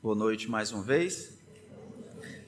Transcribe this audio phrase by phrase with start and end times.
[0.00, 1.36] Boa noite mais uma vez.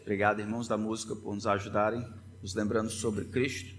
[0.02, 2.08] Obrigado, irmãos da música, por nos ajudarem,
[2.40, 3.74] nos lembrando sobre Cristo.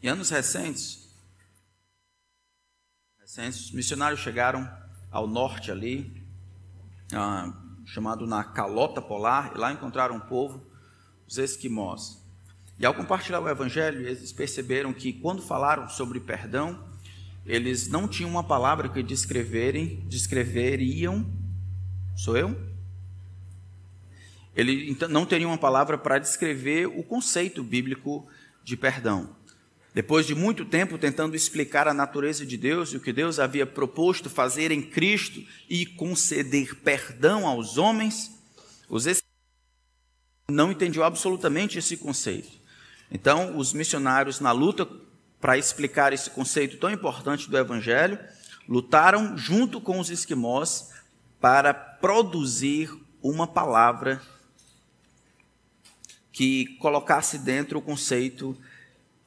[0.00, 1.12] Em anos recentes,
[3.18, 4.70] recentes, os missionários chegaram
[5.10, 6.24] ao norte ali,
[7.12, 7.52] ah,
[7.84, 10.64] chamado na Calota Polar, e lá encontraram um povo,
[11.26, 12.24] os esquimós.
[12.78, 16.88] E ao compartilhar o evangelho, eles perceberam que quando falaram sobre perdão,
[17.44, 21.41] eles não tinham uma palavra que descreverem, descreveriam.
[22.16, 22.56] Sou eu?
[24.54, 28.28] Ele então, não teria uma palavra para descrever o conceito bíblico
[28.62, 29.34] de perdão.
[29.94, 33.66] Depois de muito tempo tentando explicar a natureza de Deus e o que Deus havia
[33.66, 38.30] proposto fazer em Cristo e conceder perdão aos homens,
[38.88, 39.06] os
[40.48, 42.50] não entendiam absolutamente esse conceito.
[43.10, 44.88] Então, os missionários, na luta
[45.40, 48.18] para explicar esse conceito tão importante do Evangelho,
[48.68, 50.90] lutaram junto com os esquimós
[51.40, 52.92] para produzir
[53.22, 54.20] uma palavra
[56.32, 58.58] que colocasse dentro o conceito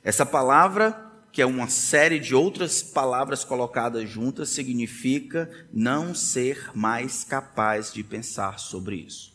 [0.03, 1.04] Essa palavra,
[1.35, 8.05] que é uma série de outras palavras colocadas juntas, significa não ser mais capaz de
[8.05, 9.35] pensar sobre isso.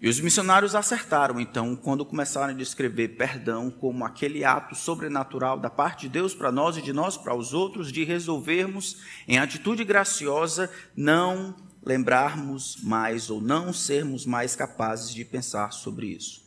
[0.00, 5.70] E os missionários acertaram, então, quando começaram a descrever perdão como aquele ato sobrenatural da
[5.70, 8.96] parte de Deus para nós e de nós para os outros, de resolvermos,
[9.28, 16.42] em atitude graciosa, não lembrarmos mais ou não sermos mais capazes de pensar sobre isso.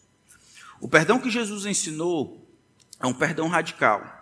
[0.81, 2.48] O perdão que Jesus ensinou
[2.99, 4.19] é um perdão radical.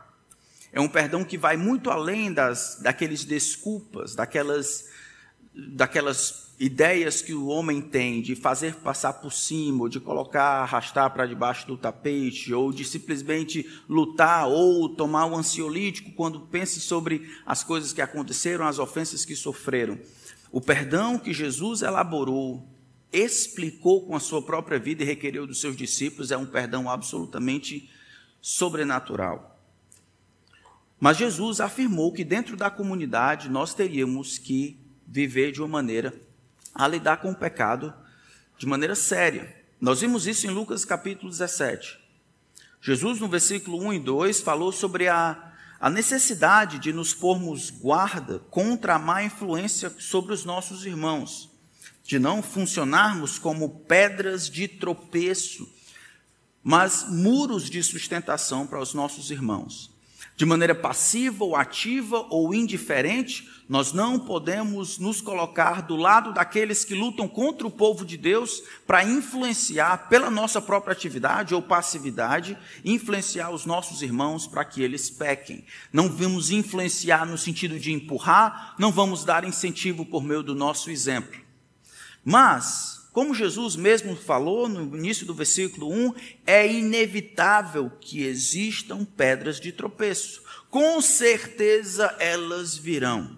[0.71, 4.89] É um perdão que vai muito além das, daqueles desculpas, daquelas,
[5.53, 11.11] daquelas ideias que o homem tem de fazer passar por cima, ou de colocar, arrastar
[11.11, 17.29] para debaixo do tapete, ou de simplesmente lutar ou tomar um ansiolítico quando pense sobre
[17.45, 19.97] as coisas que aconteceram, as ofensas que sofreram.
[20.51, 22.67] O perdão que Jesus elaborou,
[23.11, 27.89] explicou com a sua própria vida e requereu dos seus discípulos é um perdão absolutamente
[28.47, 29.59] sobrenatural.
[30.97, 36.13] Mas Jesus afirmou que dentro da comunidade nós teríamos que viver de uma maneira
[36.73, 37.93] a lidar com o pecado
[38.57, 39.53] de maneira séria.
[39.81, 41.99] Nós vimos isso em Lucas capítulo 17.
[42.81, 48.39] Jesus, no versículo 1 e 2, falou sobre a, a necessidade de nos pormos guarda
[48.49, 51.51] contra a má influência sobre os nossos irmãos,
[52.01, 55.75] de não funcionarmos como pedras de tropeço
[56.67, 59.89] mas muros de sustentação para os nossos irmãos.
[60.35, 66.83] De maneira passiva ou ativa ou indiferente, nós não podemos nos colocar do lado daqueles
[66.83, 72.57] que lutam contra o povo de Deus para influenciar pela nossa própria atividade ou passividade,
[72.83, 75.63] influenciar os nossos irmãos para que eles pequem.
[75.93, 80.91] Não vamos influenciar no sentido de empurrar, não vamos dar incentivo por meio do nosso
[80.91, 81.39] exemplo.
[82.25, 86.13] Mas como Jesus mesmo falou no início do versículo 1,
[86.45, 90.43] é inevitável que existam pedras de tropeço.
[90.69, 93.35] Com certeza elas virão.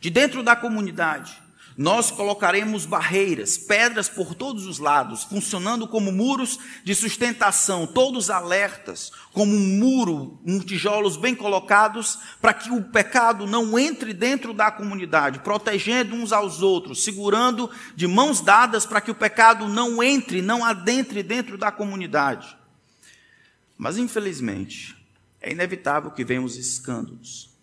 [0.00, 1.36] De dentro da comunidade,
[1.76, 9.10] nós colocaremos barreiras, pedras por todos os lados, funcionando como muros de sustentação, todos alertas,
[9.32, 14.70] como um muro, uns tijolos bem colocados, para que o pecado não entre dentro da
[14.70, 20.40] comunidade, protegendo uns aos outros, segurando de mãos dadas para que o pecado não entre,
[20.40, 22.56] não adentre dentro da comunidade.
[23.76, 24.96] Mas, infelizmente,
[25.40, 27.53] é inevitável que venham os escândalos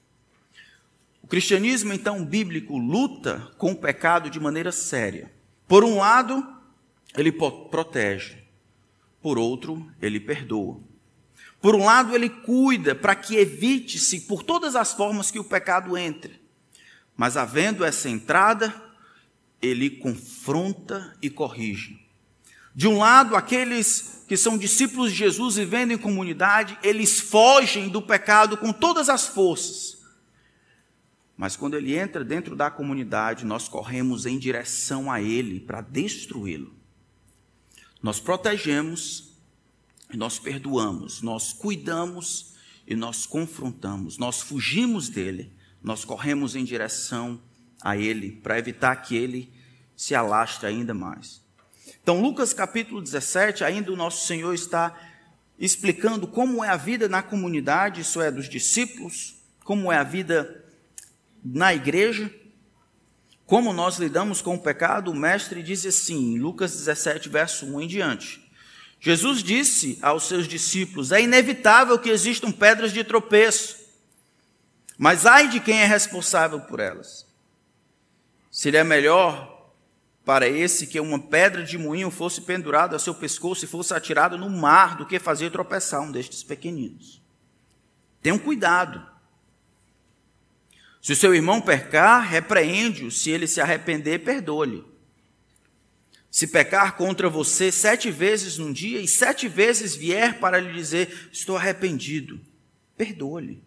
[1.31, 5.31] cristianismo, então, bíblico, luta com o pecado de maneira séria.
[5.66, 6.46] Por um lado,
[7.16, 8.36] ele protege,
[9.22, 10.81] por outro, ele perdoa.
[11.62, 15.97] Por um lado, ele cuida para que evite-se por todas as formas que o pecado
[15.97, 16.38] entre.
[17.16, 18.75] Mas havendo essa entrada,
[19.62, 22.06] ele confronta e corrige.
[22.75, 28.01] De um lado, aqueles que são discípulos de Jesus vivendo em comunidade, eles fogem do
[28.01, 30.00] pecado com todas as forças.
[31.41, 36.71] Mas quando ele entra dentro da comunidade, nós corremos em direção a ele para destruí-lo.
[37.99, 39.31] Nós protegemos
[40.17, 42.53] nós perdoamos, nós cuidamos
[42.85, 45.51] e nós confrontamos, nós fugimos dele,
[45.81, 47.41] nós corremos em direção
[47.81, 49.51] a ele para evitar que ele
[49.95, 51.41] se alastre ainda mais.
[52.03, 54.95] Então, Lucas capítulo 17, ainda o nosso Senhor está
[55.57, 60.61] explicando como é a vida na comunidade, isso é, dos discípulos, como é a vida
[61.43, 62.33] na igreja,
[63.45, 67.81] como nós lidamos com o pecado, o mestre diz assim, em Lucas 17, verso 1
[67.81, 68.51] em diante.
[68.99, 73.77] Jesus disse aos seus discípulos: É inevitável que existam pedras de tropeço,
[74.97, 77.25] mas ai de quem é responsável por elas.
[78.51, 79.69] Seria melhor
[80.23, 84.38] para esse que uma pedra de moinho fosse pendurada a seu pescoço e fosse atirada
[84.38, 87.21] no mar do que fazer tropeçar um destes pequeninos.
[88.21, 89.11] Tenham cuidado.
[91.01, 93.09] Se o seu irmão pecar, repreende-o.
[93.09, 94.86] Se ele se arrepender, perdoe-lhe.
[96.30, 101.30] Se pecar contra você sete vezes num dia e sete vezes vier para lhe dizer:
[101.31, 102.39] Estou arrependido,
[102.95, 103.62] perdoe-lhe.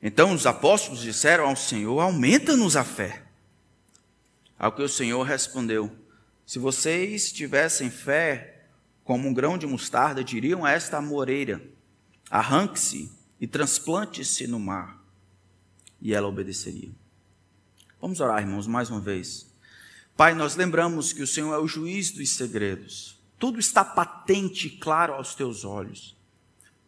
[0.00, 3.22] Então os apóstolos disseram ao Senhor: Aumenta-nos a fé.
[4.56, 5.94] Ao que o Senhor respondeu:
[6.46, 8.62] Se vocês tivessem fé
[9.02, 11.60] como um grão de mostarda, diriam a esta amoreira:
[12.30, 13.10] Arranque-se
[13.40, 15.03] e transplante-se no mar
[16.04, 16.90] e ela obedeceria.
[17.98, 19.50] Vamos orar, irmãos, mais uma vez.
[20.14, 23.18] Pai, nós lembramos que o Senhor é o juiz dos segredos.
[23.38, 26.14] Tudo está patente e claro aos teus olhos.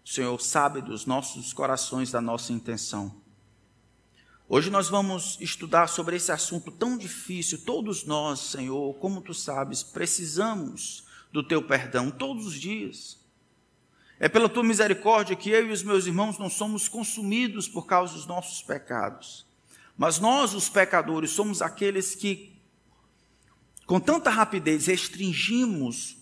[0.05, 3.13] O Senhor sabe dos nossos corações, da nossa intenção.
[4.49, 7.65] Hoje nós vamos estudar sobre esse assunto tão difícil.
[7.65, 13.16] Todos nós, Senhor, como tu sabes, precisamos do teu perdão todos os dias.
[14.19, 18.15] É pela tua misericórdia que eu e os meus irmãos não somos consumidos por causa
[18.15, 19.47] dos nossos pecados.
[19.97, 22.53] Mas nós, os pecadores, somos aqueles que,
[23.87, 26.17] com tanta rapidez, restringimos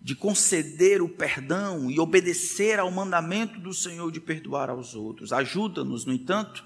[0.00, 5.32] de conceder o perdão e obedecer ao mandamento do Senhor de perdoar aos outros.
[5.32, 6.64] Ajuda-nos, no entanto,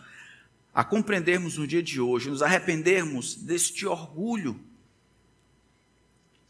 [0.73, 4.59] a compreendermos no dia de hoje, nos arrependermos deste orgulho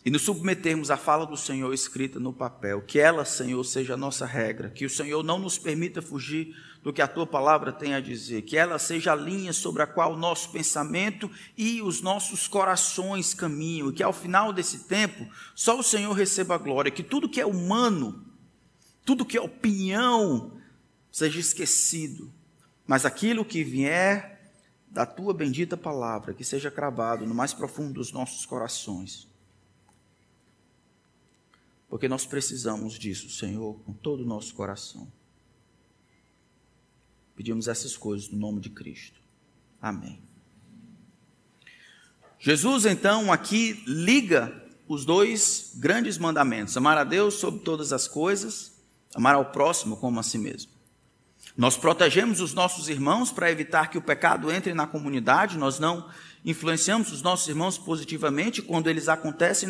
[0.04, 3.96] e nos submetermos à fala do Senhor escrita no papel, que ela, Senhor, seja a
[3.96, 7.94] nossa regra, que o Senhor não nos permita fugir do que a tua palavra tem
[7.94, 12.02] a dizer, que ela seja a linha sobre a qual o nosso pensamento e os
[12.02, 16.92] nossos corações caminham, e que ao final desse tempo só o Senhor receba a glória,
[16.92, 18.26] que tudo que é humano,
[19.06, 20.60] tudo que é opinião,
[21.10, 22.30] seja esquecido,
[22.86, 24.52] mas aquilo que vier
[24.86, 29.32] da tua bendita palavra, que seja cravado no mais profundo dos nossos corações
[31.94, 35.06] porque nós precisamos disso, Senhor, com todo o nosso coração.
[37.36, 39.20] Pedimos essas coisas no nome de Cristo.
[39.80, 40.20] Amém.
[42.36, 48.76] Jesus, então, aqui liga os dois grandes mandamentos: amar a Deus sobre todas as coisas,
[49.14, 50.72] amar ao próximo como a si mesmo.
[51.56, 56.10] Nós protegemos os nossos irmãos para evitar que o pecado entre na comunidade, nós não
[56.44, 59.68] influenciamos os nossos irmãos positivamente quando eles acontecem,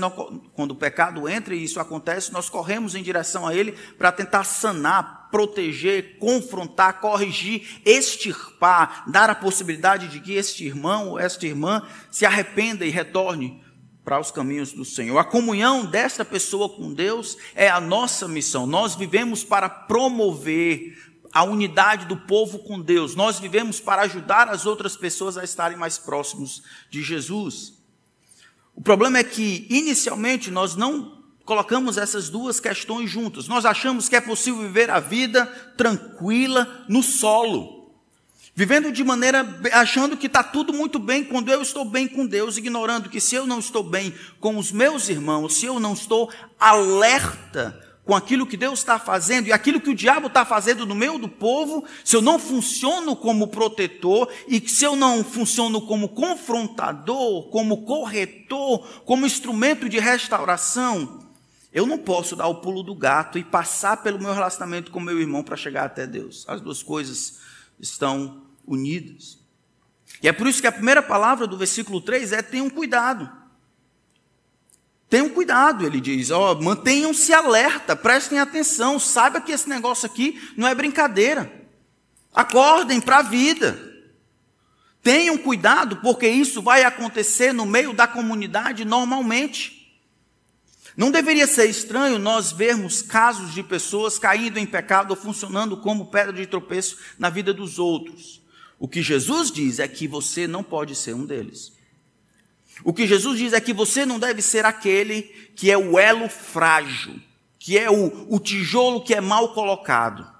[0.55, 4.43] quando o pecado entra e isso acontece, nós corremos em direção a ele para tentar
[4.45, 11.87] sanar, proteger, confrontar, corrigir, extirpar, dar a possibilidade de que este irmão ou esta irmã
[12.11, 13.63] se arrependa e retorne
[14.05, 15.19] para os caminhos do Senhor.
[15.19, 18.67] A comunhão desta pessoa com Deus é a nossa missão.
[18.67, 21.04] Nós vivemos para promover,
[21.35, 23.17] a unidade do povo com Deus.
[23.17, 27.75] Nós vivemos para ajudar as outras pessoas a estarem mais próximos de Jesus.
[28.73, 33.49] O problema é que, inicialmente, nós não colocamos essas duas questões juntas.
[33.49, 35.47] Nós achamos que é possível viver a vida
[35.77, 37.93] tranquila no solo.
[38.55, 42.57] Vivendo de maneira, achando que está tudo muito bem quando eu estou bem com Deus,
[42.57, 46.31] ignorando que se eu não estou bem com os meus irmãos, se eu não estou
[46.59, 50.95] alerta com aquilo que Deus está fazendo e aquilo que o diabo está fazendo no
[50.95, 56.11] meio do povo, se eu não funciono como protetor e se eu não funciono como
[56.11, 61.25] confrontador, como corretor, como instrumento de restauração,
[61.73, 65.19] eu não posso dar o pulo do gato e passar pelo meu relacionamento com meu
[65.19, 66.45] irmão para chegar até Deus.
[66.47, 67.41] As duas coisas
[67.81, 69.39] estão unidas.
[70.23, 73.44] E é por isso que a primeira palavra do versículo 3 é: tenham cuidado.
[75.09, 76.31] Tenham cuidado, ele diz,
[76.61, 81.53] mantenham-se alerta, prestem atenção, saiba que esse negócio aqui não é brincadeira.
[82.35, 83.93] Acordem para a vida.
[85.03, 89.85] Tenham cuidado, porque isso vai acontecer no meio da comunidade normalmente.
[90.97, 96.07] Não deveria ser estranho nós vermos casos de pessoas caindo em pecado ou funcionando como
[96.07, 98.43] pedra de tropeço na vida dos outros.
[98.79, 101.74] O que Jesus diz é que você não pode ser um deles.
[102.83, 105.23] O que Jesus diz é que você não deve ser aquele
[105.55, 107.21] que é o elo frágil,
[107.59, 110.33] que é o, o tijolo que é mal colocado.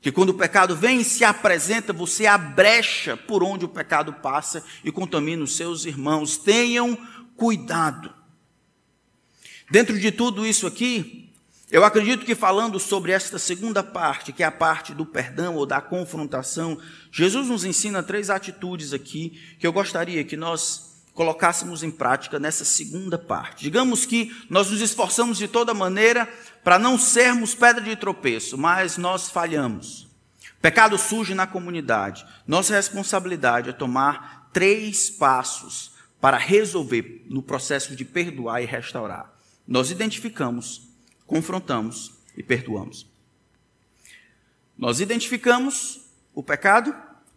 [0.00, 4.64] Que quando o pecado vem e se apresenta, você abrecha por onde o pecado passa
[4.82, 6.38] e contamina os seus irmãos.
[6.38, 6.96] Tenham
[7.36, 8.14] cuidado.
[9.70, 11.30] Dentro de tudo isso aqui,
[11.72, 15.64] Eu acredito que falando sobre esta segunda parte, que é a parte do perdão ou
[15.64, 16.76] da confrontação,
[17.12, 22.64] Jesus nos ensina três atitudes aqui que eu gostaria que nós colocássemos em prática nessa
[22.64, 23.62] segunda parte.
[23.62, 26.26] Digamos que nós nos esforçamos de toda maneira
[26.62, 30.08] para não sermos pedra de tropeço, mas nós falhamos.
[30.60, 32.26] Pecado surge na comunidade.
[32.46, 39.32] Nossa responsabilidade é tomar três passos para resolver no processo de perdoar e restaurar.
[39.66, 40.90] Nós identificamos
[41.30, 43.06] confrontamos e perdoamos.
[44.76, 46.00] Nós identificamos
[46.34, 46.92] o pecado,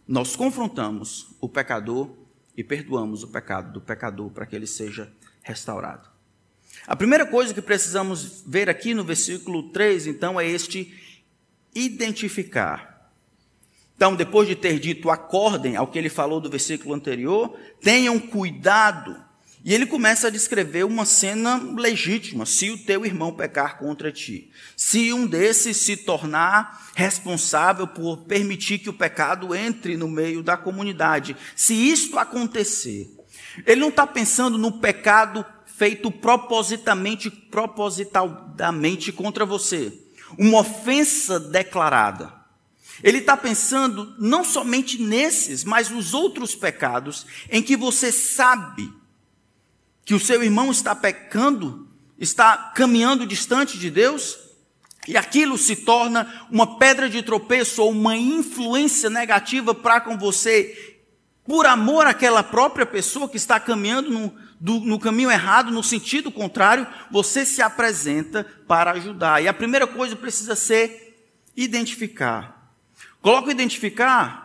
[0.07, 2.09] nós confrontamos o pecador
[2.55, 6.07] e perdoamos o pecado do pecador para que ele seja restaurado.
[6.85, 10.93] A primeira coisa que precisamos ver aqui no versículo 3, então, é este
[11.73, 13.11] identificar.
[13.95, 19.22] Então, depois de ter dito acordem ao que ele falou do versículo anterior, tenham cuidado
[19.65, 24.51] e ele começa a descrever uma cena legítima: se o teu irmão pecar contra ti,
[24.75, 30.57] se um desses se tornar responsável por permitir que o pecado entre no meio da
[30.57, 33.09] comunidade, se isto acontecer,
[33.65, 39.93] ele não está pensando no pecado feito propositamente, propositadamente contra você,
[40.37, 42.33] uma ofensa declarada.
[43.01, 48.91] Ele está pensando não somente nesses, mas nos outros pecados em que você sabe
[50.05, 54.37] que o seu irmão está pecando, está caminhando distante de Deus,
[55.07, 61.01] e aquilo se torna uma pedra de tropeço ou uma influência negativa para com você,
[61.45, 66.31] por amor àquela própria pessoa que está caminhando no, do, no caminho errado, no sentido
[66.31, 69.43] contrário, você se apresenta para ajudar.
[69.43, 71.17] E a primeira coisa precisa ser
[71.55, 72.71] identificar.
[73.21, 74.42] Coloca identificar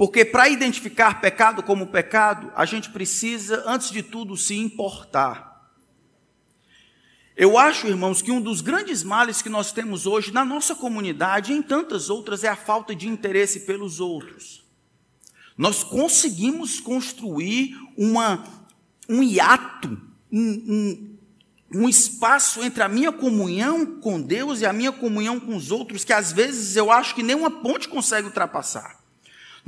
[0.00, 5.70] porque para identificar pecado como pecado, a gente precisa, antes de tudo, se importar.
[7.36, 11.52] Eu acho, irmãos, que um dos grandes males que nós temos hoje na nossa comunidade
[11.52, 14.64] e em tantas outras é a falta de interesse pelos outros.
[15.54, 18.42] Nós conseguimos construir uma,
[19.06, 20.00] um hiato,
[20.32, 21.18] um,
[21.72, 25.70] um, um espaço entre a minha comunhão com Deus e a minha comunhão com os
[25.70, 28.99] outros, que às vezes eu acho que nenhuma ponte consegue ultrapassar.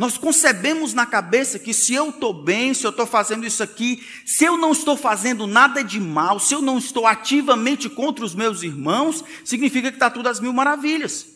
[0.03, 4.05] Nós concebemos na cabeça que se eu estou bem, se eu estou fazendo isso aqui,
[4.27, 8.35] se eu não estou fazendo nada de mal, se eu não estou ativamente contra os
[8.35, 11.32] meus irmãos, significa que está tudo às mil maravilhas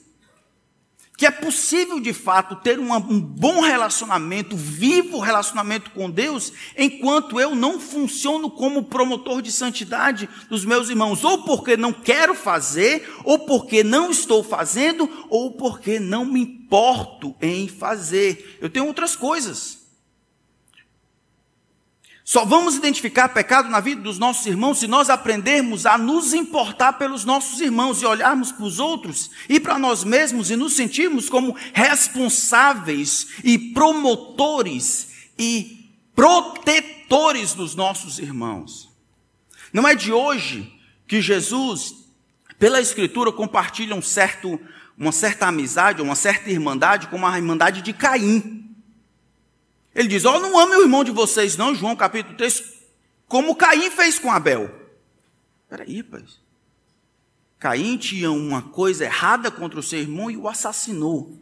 [1.16, 7.54] que é possível de fato ter um bom relacionamento, vivo relacionamento com Deus, enquanto eu
[7.54, 13.38] não funciono como promotor de santidade dos meus irmãos, ou porque não quero fazer, ou
[13.40, 18.58] porque não estou fazendo, ou porque não me importo em fazer.
[18.60, 19.85] Eu tenho outras coisas.
[22.28, 26.94] Só vamos identificar pecado na vida dos nossos irmãos se nós aprendermos a nos importar
[26.94, 31.30] pelos nossos irmãos e olharmos para os outros e para nós mesmos e nos sentirmos
[31.30, 38.88] como responsáveis e promotores e protetores dos nossos irmãos.
[39.72, 41.94] Não é de hoje que Jesus,
[42.58, 44.58] pela Escritura, compartilha um certo,
[44.98, 48.65] uma certa amizade, uma certa irmandade, como a irmandade de Caim.
[49.96, 52.62] Ele diz: Ó, oh, não ame o irmão de vocês, não, João capítulo 3,
[53.26, 54.70] como Caim fez com Abel.
[55.70, 56.22] Peraí, pai.
[57.58, 61.34] Caim tinha uma coisa errada contra o seu irmão e o assassinou.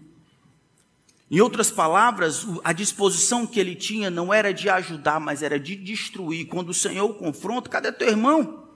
[1.29, 5.75] Em outras palavras, a disposição que ele tinha não era de ajudar, mas era de
[5.75, 6.47] destruir.
[6.47, 8.69] Quando o Senhor o confronta, cadê teu irmão?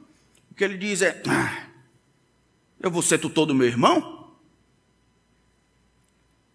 [0.51, 1.69] O que ele diz é: ah,
[2.81, 4.18] Eu vou ser tutor do meu irmão?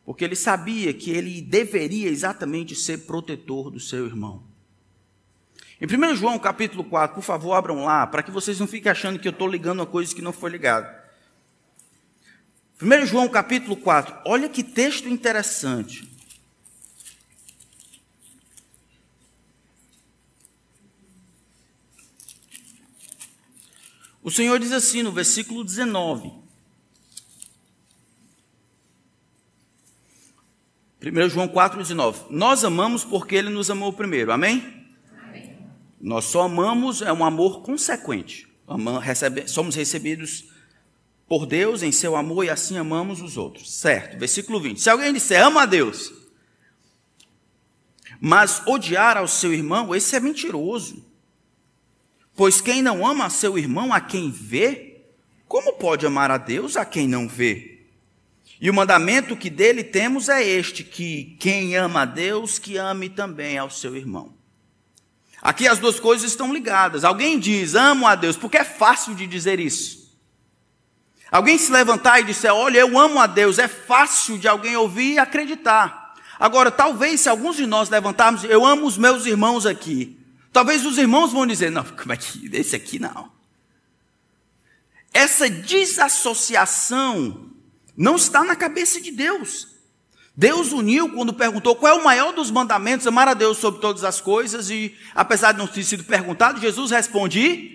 [0.06, 4.44] Porque ele sabia que ele deveria exatamente ser protetor do seu irmão.
[5.80, 9.20] Em 1 João capítulo 4, por favor, abram lá, para que vocês não fiquem achando
[9.20, 11.04] que eu estou ligando a coisas que não foi ligado.
[12.82, 16.12] 1 João capítulo 4, olha que texto interessante.
[24.22, 26.43] O Senhor diz assim no versículo 19:
[31.04, 32.28] 1 João 4,19.
[32.30, 34.32] Nós amamos porque ele nos amou primeiro.
[34.32, 34.88] Amém?
[35.28, 35.58] Amém.
[36.00, 38.48] Nós só amamos, é um amor consequente.
[39.48, 40.46] somos recebidos
[41.28, 43.74] por Deus em seu amor e assim amamos os outros.
[43.74, 44.18] Certo.
[44.18, 44.80] Versículo 20.
[44.80, 46.14] Se alguém disser ama a Deus,
[48.20, 51.06] mas odiar ao seu irmão, esse é mentiroso.
[52.36, 55.02] Pois quem não ama seu irmão, a quem vê,
[55.48, 57.73] como pode amar a Deus a quem não vê?
[58.64, 63.10] E o mandamento que dele temos é este: que quem ama a Deus, que ame
[63.10, 64.34] também ao seu irmão.
[65.42, 67.04] Aqui as duas coisas estão ligadas.
[67.04, 70.18] Alguém diz, amo a Deus, porque é fácil de dizer isso.
[71.30, 75.16] Alguém se levantar e disser: Olha, eu amo a Deus, é fácil de alguém ouvir
[75.16, 76.16] e acreditar.
[76.40, 80.18] Agora, talvez se alguns de nós levantarmos, eu amo os meus irmãos aqui.
[80.54, 83.30] Talvez os irmãos vão dizer: Não, como é que esse aqui não?
[85.14, 87.53] Essa desassociação
[87.96, 89.68] não está na cabeça de Deus.
[90.36, 94.04] Deus uniu quando perguntou qual é o maior dos mandamentos, amar a Deus sobre todas
[94.04, 97.74] as coisas, e apesar de não ter sido perguntado, Jesus responde: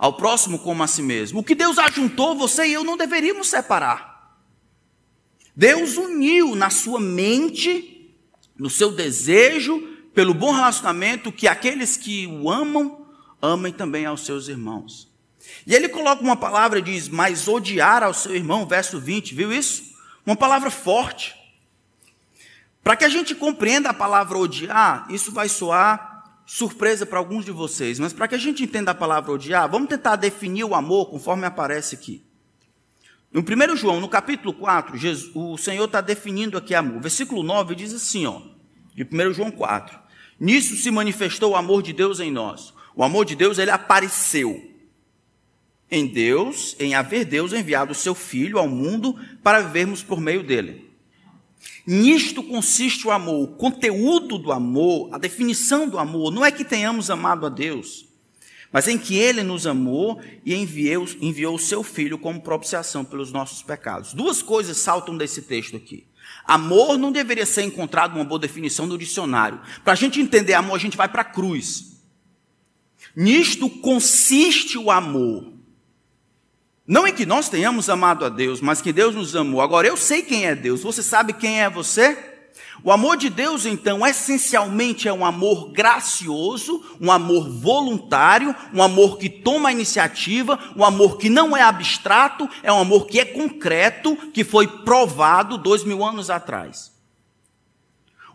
[0.00, 1.40] ao próximo como a si mesmo.
[1.40, 4.38] O que Deus ajuntou, você e eu não deveríamos separar.
[5.54, 8.16] Deus uniu na sua mente,
[8.58, 9.78] no seu desejo,
[10.14, 13.06] pelo bom relacionamento, que aqueles que o amam,
[13.42, 15.12] amem também aos seus irmãos.
[15.66, 19.52] E ele coloca uma palavra e diz, mas odiar ao seu irmão, verso 20, viu
[19.52, 19.84] isso?
[20.24, 21.34] Uma palavra forte.
[22.82, 26.10] Para que a gente compreenda a palavra odiar, isso vai soar
[26.46, 29.88] surpresa para alguns de vocês, mas para que a gente entenda a palavra odiar, vamos
[29.88, 32.24] tentar definir o amor conforme aparece aqui.
[33.32, 37.00] No 1 João, no capítulo 4, Jesus, o Senhor está definindo aqui amor.
[37.00, 38.42] Versículo 9 diz assim, ó,
[38.92, 39.96] de 1 João 4.
[40.40, 42.74] Nisso se manifestou o amor de Deus em nós.
[42.96, 44.68] O amor de Deus, ele apareceu
[45.90, 50.42] em Deus, em haver Deus enviado o seu Filho ao mundo para vivermos por meio
[50.42, 50.88] dele.
[51.86, 53.42] Nisto consiste o amor.
[53.42, 58.06] O conteúdo do amor, a definição do amor, não é que tenhamos amado a Deus,
[58.72, 63.32] mas em que Ele nos amou e enviou, enviou o seu Filho como propiciação pelos
[63.32, 64.14] nossos pecados.
[64.14, 66.06] Duas coisas saltam desse texto aqui.
[66.44, 69.60] Amor não deveria ser encontrado uma boa definição no dicionário.
[69.82, 72.00] Para a gente entender amor, a gente vai para a cruz.
[73.16, 75.59] Nisto consiste o amor.
[76.90, 79.60] Não em que nós tenhamos amado a Deus, mas que Deus nos amou.
[79.60, 82.18] Agora, eu sei quem é Deus, você sabe quem é você?
[82.82, 89.18] O amor de Deus, então, essencialmente é um amor gracioso, um amor voluntário, um amor
[89.18, 93.24] que toma a iniciativa, um amor que não é abstrato, é um amor que é
[93.24, 96.90] concreto, que foi provado dois mil anos atrás.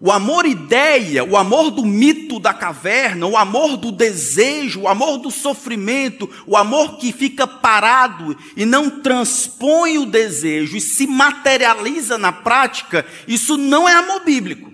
[0.06, 5.18] O amor ideia, o amor do mito da caverna, o amor do desejo, o amor
[5.18, 12.20] do sofrimento, o amor que fica parado e não transpõe o desejo e se materializa
[12.20, 14.72] na prática, isso não é amor bíblico.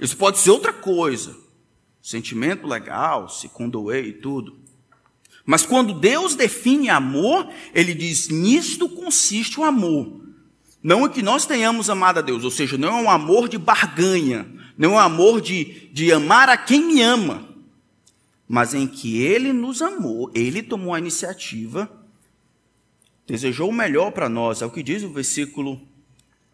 [0.00, 1.36] Isso pode ser outra coisa.
[2.00, 4.56] Sentimento legal, se condoer e tudo.
[5.44, 10.25] Mas quando Deus define amor, ele diz: nisto consiste o amor
[10.86, 13.58] não é que nós tenhamos amado a Deus, ou seja, não é um amor de
[13.58, 14.46] barganha,
[14.78, 17.44] não é um amor de, de amar a quem me ama,
[18.46, 21.90] mas em que Ele nos amou, Ele tomou a iniciativa,
[23.26, 25.80] desejou o melhor para nós, é o que diz o versículo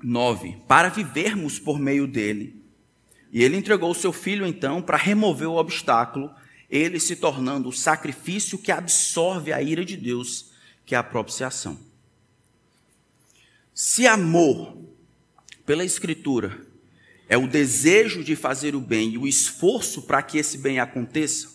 [0.03, 2.57] 9, para vivermos por meio dele.
[3.31, 6.31] E Ele entregou o seu filho então para remover o obstáculo,
[6.71, 10.53] ele se tornando o sacrifício que absorve a ira de Deus,
[10.87, 11.92] que é a propiciação.
[13.75, 14.77] Se amor,
[15.65, 16.67] pela Escritura,
[17.29, 21.49] é o desejo de fazer o bem e o esforço para que esse bem aconteça,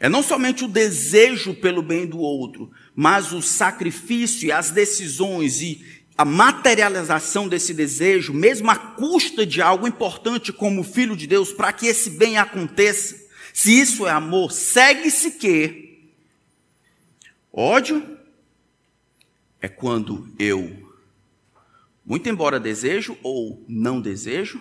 [0.00, 5.62] é não somente o desejo pelo bem do outro, mas o sacrifício e as decisões
[5.62, 5.80] e
[6.18, 11.52] a materialização desse desejo, mesmo à custa de algo importante como o Filho de Deus,
[11.52, 13.16] para que esse bem aconteça.
[13.54, 16.10] Se isso é amor, segue-se que
[17.52, 18.18] ódio
[19.62, 20.92] é quando eu,
[22.04, 24.60] muito embora desejo ou não desejo,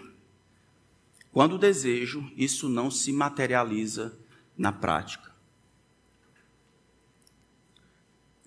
[1.31, 4.15] quando desejo, isso não se materializa
[4.55, 5.31] na prática.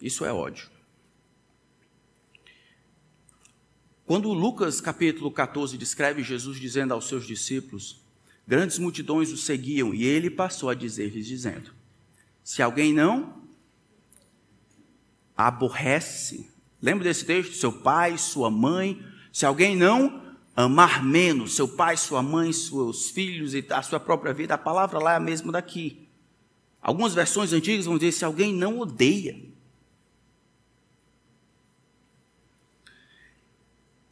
[0.00, 0.70] Isso é ódio.
[4.06, 8.00] Quando Lucas capítulo 14 descreve Jesus dizendo aos seus discípulos,
[8.46, 11.72] grandes multidões o seguiam e ele passou a dizer-lhes dizendo:
[12.44, 13.43] Se alguém não
[15.36, 16.50] aborrece.
[16.80, 17.54] Lembra desse texto?
[17.54, 19.02] Seu pai, sua mãe.
[19.32, 20.22] Se alguém não
[20.56, 24.98] amar menos seu pai, sua mãe, seus filhos e a sua própria vida, a palavra
[24.98, 26.08] lá é a mesma daqui.
[26.80, 29.36] Algumas versões antigas vão dizer: se alguém não odeia.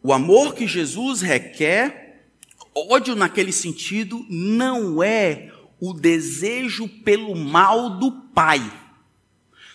[0.02, 2.26] O amor que Jesus requer,
[2.74, 8.81] ódio naquele sentido, não é o desejo pelo mal do pai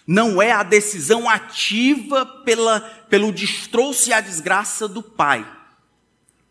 [0.08, 5.46] não é a decisão ativa pela, pelo destroço e a desgraça do pai,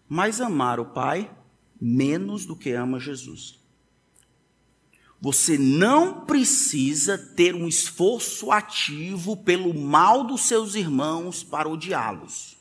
[0.07, 1.31] mas amar o pai
[1.81, 3.59] menos do que ama Jesus.
[5.19, 12.56] Você não precisa ter um esforço ativo pelo mal dos seus irmãos para odiá-los.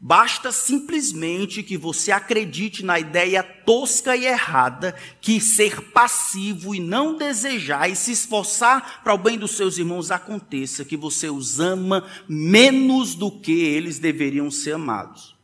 [0.00, 7.16] Basta simplesmente que você acredite na ideia tosca e errada que ser passivo e não
[7.16, 12.06] desejar e se esforçar para o bem dos seus irmãos aconteça, que você os ama
[12.28, 15.34] menos do que eles deveriam ser amados.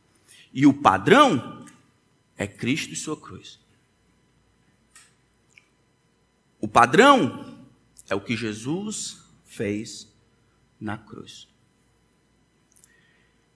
[0.53, 1.65] E o padrão
[2.37, 3.59] é Cristo e sua cruz.
[6.59, 7.57] O padrão
[8.07, 10.07] é o que Jesus fez
[10.79, 11.50] na cruz.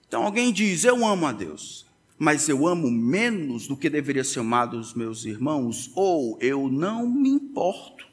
[0.08, 1.86] Então alguém diz: Eu amo a Deus,
[2.18, 7.08] mas eu amo menos do que deveria ser amado os meus irmãos, ou eu não
[7.08, 8.06] me importo.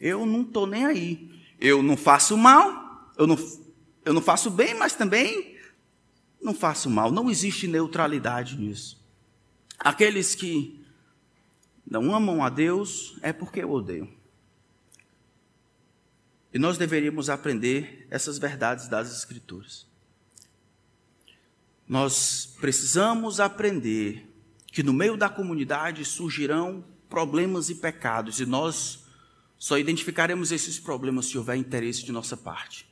[0.00, 1.30] Eu não estou nem aí.
[1.60, 3.36] Eu não faço mal, eu não,
[4.04, 5.56] eu não faço bem, mas também
[6.40, 7.12] não faço mal.
[7.12, 8.98] Não existe neutralidade nisso.
[9.78, 10.80] Aqueles que
[11.86, 14.08] não amam a Deus é porque o odeiam.
[16.52, 19.89] E nós deveríamos aprender essas verdades das Escrituras.
[21.90, 24.32] Nós precisamos aprender
[24.68, 29.02] que no meio da comunidade surgirão problemas e pecados, e nós
[29.58, 32.86] só identificaremos esses problemas se houver interesse de nossa parte.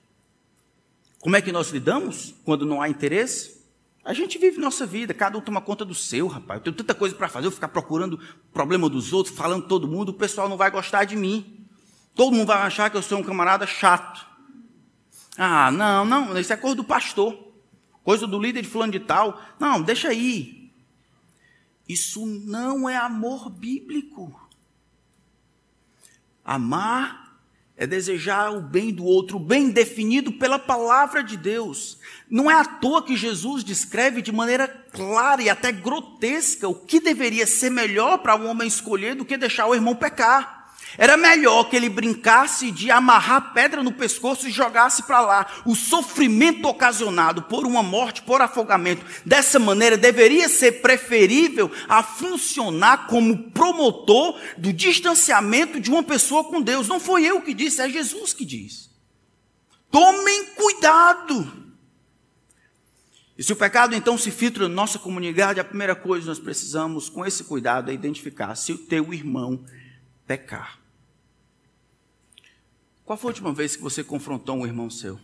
[1.20, 3.64] Como é que nós lidamos quando não há interesse?
[4.04, 6.58] A gente vive nossa vida, cada um toma conta do seu, rapaz.
[6.58, 8.18] Eu tenho tanta coisa para fazer, eu ficar procurando
[8.52, 11.64] problema dos outros, falando todo mundo, o pessoal não vai gostar de mim.
[12.16, 14.26] Todo mundo vai achar que eu sou um camarada chato.
[15.36, 17.46] Ah, não, não, isso é coisa do pastor
[18.08, 19.38] coisa do líder de fulano de tal.
[19.60, 20.72] Não, deixa aí.
[21.86, 24.48] Isso não é amor bíblico.
[26.42, 27.38] Amar
[27.76, 31.98] é desejar o bem do outro, o bem definido pela palavra de Deus.
[32.30, 37.00] Não é à toa que Jesus descreve de maneira clara e até grotesca o que
[37.00, 40.57] deveria ser melhor para um homem escolher do que deixar o irmão pecar.
[40.96, 45.46] Era melhor que ele brincasse de amarrar pedra no pescoço e jogasse para lá.
[45.66, 53.06] O sofrimento ocasionado por uma morte, por afogamento, dessa maneira deveria ser preferível a funcionar
[53.06, 56.88] como promotor do distanciamento de uma pessoa com Deus.
[56.88, 58.88] Não foi eu que disse, é Jesus que diz.
[59.90, 61.68] Tomem cuidado.
[63.36, 66.40] E se o pecado então se filtra na nossa comunidade, a primeira coisa que nós
[66.40, 69.64] precisamos, com esse cuidado, é identificar se o teu irmão
[70.28, 70.78] pecar.
[73.04, 75.18] Qual foi a última vez que você confrontou um irmão seu?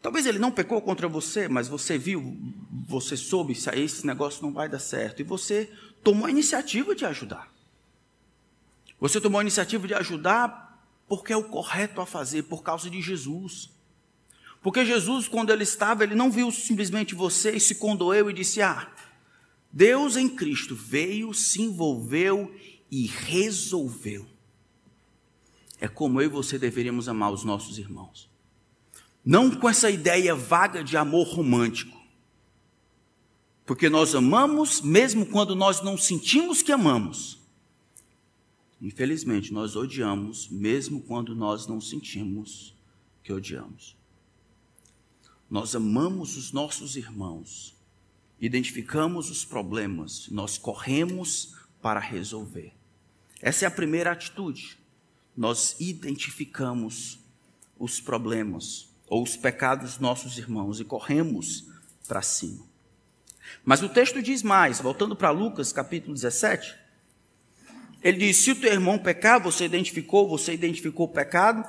[0.00, 2.36] Talvez ele não pecou contra você, mas você viu,
[2.86, 5.20] você soube, esse negócio não vai dar certo.
[5.20, 5.70] E você
[6.02, 7.52] tomou a iniciativa de ajudar.
[8.98, 10.64] Você tomou a iniciativa de ajudar
[11.06, 13.70] porque é o correto a fazer, por causa de Jesus.
[14.62, 18.62] Porque Jesus, quando ele estava, ele não viu simplesmente você e se condoeu e disse:
[18.62, 18.90] Ah,
[19.74, 22.54] Deus em Cristo veio, se envolveu
[22.90, 24.26] e resolveu
[25.84, 28.26] é como eu e você deveríamos amar os nossos irmãos.
[29.22, 31.94] Não com essa ideia vaga de amor romântico.
[33.66, 37.38] Porque nós amamos mesmo quando nós não sentimos que amamos.
[38.80, 42.74] Infelizmente, nós odiamos mesmo quando nós não sentimos
[43.22, 43.94] que odiamos.
[45.50, 47.73] Nós amamos os nossos irmãos,
[48.44, 52.72] identificamos os problemas, nós corremos para resolver.
[53.40, 54.78] Essa é a primeira atitude
[55.36, 57.18] nós identificamos
[57.78, 61.66] os problemas ou os pecados dos nossos irmãos e corremos
[62.06, 62.64] para cima.
[63.64, 66.74] Mas o texto diz mais, voltando para Lucas capítulo 17,
[68.02, 71.64] ele diz: se o teu irmão pecar, você identificou, você identificou o pecado,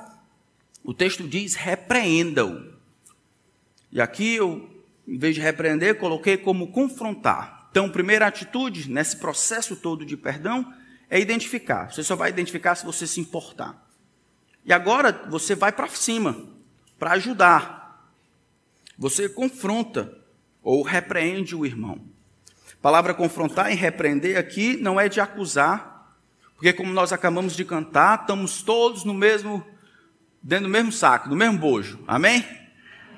[0.84, 2.74] o texto diz: repreenda-o.
[3.90, 4.75] E aqui eu,
[5.06, 7.68] em vez de repreender, coloquei como confrontar.
[7.70, 10.72] Então, primeira atitude nesse processo todo de perdão
[11.08, 11.92] é identificar.
[11.92, 13.86] Você só vai identificar se você se importar.
[14.64, 16.44] E agora você vai para cima,
[16.98, 18.10] para ajudar.
[18.98, 20.12] Você confronta
[20.62, 22.00] ou repreende o irmão.
[22.72, 26.16] A palavra confrontar e repreender aqui não é de acusar,
[26.54, 29.64] porque como nós acabamos de cantar, estamos todos no mesmo
[30.42, 32.02] dentro do mesmo saco, do mesmo bojo.
[32.06, 32.44] Amém?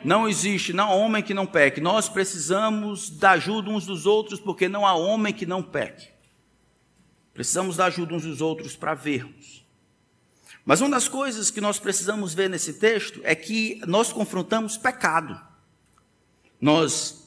[0.04, 1.80] Não existe, não há homem que não peque.
[1.80, 6.08] Nós precisamos da ajuda uns dos outros, porque não há homem que não peque.
[7.34, 9.64] Precisamos da ajuda uns dos outros para vermos.
[10.64, 15.40] Mas uma das coisas que nós precisamos ver nesse texto é que nós confrontamos pecado.
[16.60, 17.26] Nós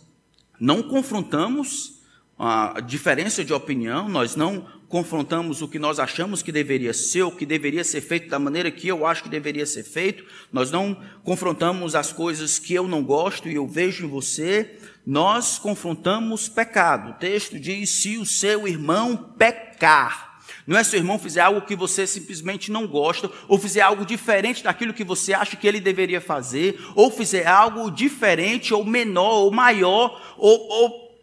[0.59, 2.01] não confrontamos
[2.37, 7.31] a diferença de opinião, nós não confrontamos o que nós achamos que deveria ser, o
[7.31, 11.01] que deveria ser feito da maneira que eu acho que deveria ser feito, nós não
[11.23, 14.77] confrontamos as coisas que eu não gosto e eu vejo em você,
[15.07, 17.11] nós confrontamos pecado.
[17.11, 20.29] O texto diz: se o seu irmão pecar.
[20.67, 24.61] Não é seu irmão fizer algo que você simplesmente não gosta, ou fizer algo diferente
[24.61, 29.51] daquilo que você acha que ele deveria fazer, ou fizer algo diferente, ou menor, ou
[29.51, 31.17] maior, ou, ou...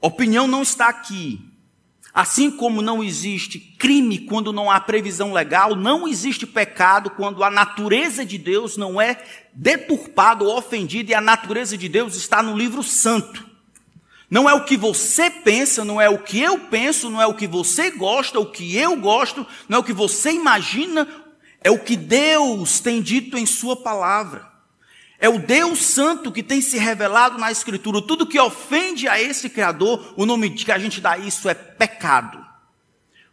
[0.00, 1.54] opinião não está aqui.
[2.16, 7.50] Assim como não existe crime quando não há previsão legal, não existe pecado quando a
[7.50, 12.56] natureza de Deus não é deturpada ou ofendida e a natureza de Deus está no
[12.56, 13.46] livro santo.
[14.30, 17.34] Não é o que você pensa, não é o que eu penso, não é o
[17.34, 21.06] que você gosta, o que eu gosto, não é o que você imagina,
[21.62, 24.55] é o que Deus tem dito em Sua palavra.
[25.18, 28.02] É o Deus Santo que tem se revelado na Escritura.
[28.02, 31.54] Tudo que ofende a esse Criador, o nome que a gente dá a isso é
[31.54, 32.44] pecado.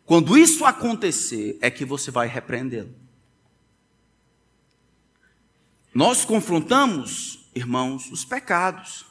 [0.06, 2.94] Quando isso acontecer, é que você vai repreendê-lo.
[5.94, 9.06] Nós confrontamos, irmãos, os pecados.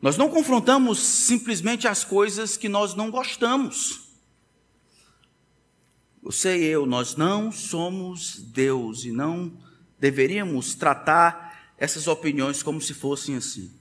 [0.00, 4.08] Nós não confrontamos simplesmente as coisas que nós não gostamos.
[6.22, 9.52] Você e eu, nós não somos Deus e não
[9.98, 11.47] deveríamos tratar
[11.78, 13.72] essas opiniões como se fossem assim.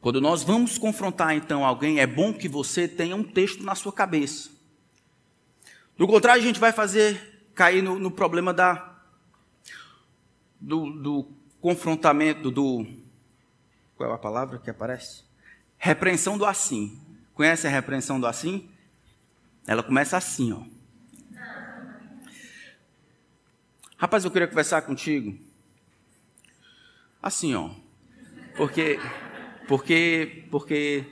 [0.00, 3.92] Quando nós vamos confrontar então alguém, é bom que você tenha um texto na sua
[3.92, 4.50] cabeça.
[5.96, 8.94] Do contrário, a gente vai fazer cair no, no problema da
[10.60, 11.28] do, do
[11.60, 12.86] confrontamento do
[13.96, 15.24] qual é a palavra que aparece?
[15.78, 17.00] Repreensão do assim.
[17.32, 18.68] Conhece a repreensão do assim?
[19.66, 20.62] Ela começa assim, ó.
[23.96, 25.45] Rapaz, eu queria conversar contigo.
[27.22, 27.70] Assim, ó.
[28.56, 28.98] Porque,
[29.66, 31.04] porque, porque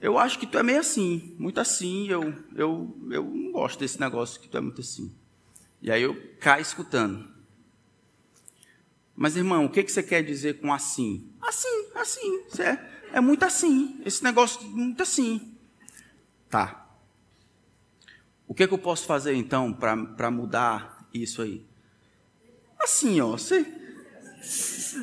[0.00, 2.08] eu acho que tu é meio assim, muito assim.
[2.08, 5.14] Eu, eu, eu não gosto desse negócio que tu é muito assim.
[5.80, 7.34] E aí eu caio escutando.
[9.14, 11.32] Mas, irmão, o que, que você quer dizer com assim?
[11.40, 12.42] Assim, assim.
[12.60, 14.00] É, é muito assim.
[14.04, 15.56] Esse negócio, muito assim.
[16.50, 16.86] Tá.
[18.46, 21.64] O que, que eu posso fazer, então, para mudar isso aí?
[22.78, 23.32] Assim, ó.
[23.32, 23.64] Você,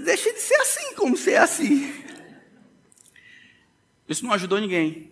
[0.03, 2.03] deixa de ser assim como você é assim.
[4.07, 5.11] Isso não ajudou ninguém.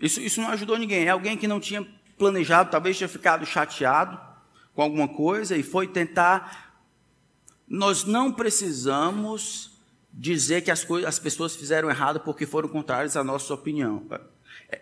[0.00, 1.04] Isso, isso não ajudou ninguém.
[1.04, 1.86] É alguém que não tinha
[2.18, 4.20] planejado, talvez tinha ficado chateado
[4.74, 6.66] com alguma coisa e foi tentar
[7.68, 9.72] nós não precisamos
[10.12, 14.06] dizer que as, coisas, as pessoas fizeram errado porque foram contrárias à nossa opinião,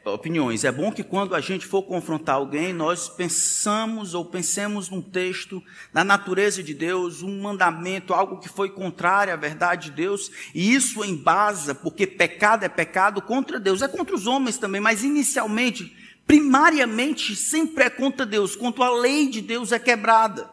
[0.04, 0.64] opiniões.
[0.64, 5.62] É bom que quando a gente for confrontar alguém, nós pensamos ou pensemos num texto,
[5.92, 10.74] na natureza de Deus, um mandamento, algo que foi contrário à verdade de Deus, e
[10.74, 15.94] isso embasa, porque pecado é pecado contra Deus, é contra os homens também, mas inicialmente,
[16.26, 20.50] primariamente, sempre é contra Deus, contra a lei de Deus é quebrada.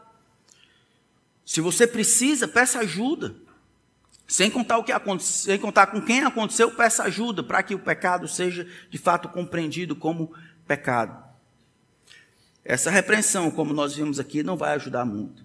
[1.45, 3.35] Se você precisa, peça ajuda.
[4.31, 8.29] Sem contar, o que sem contar com quem aconteceu, peça ajuda para que o pecado
[8.29, 10.33] seja de fato compreendido como
[10.65, 11.21] pecado.
[12.63, 15.43] Essa repreensão, como nós vimos aqui, não vai ajudar muito.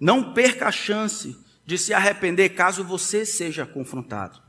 [0.00, 1.36] Não perca a chance
[1.66, 4.40] de se arrepender caso você seja confrontado.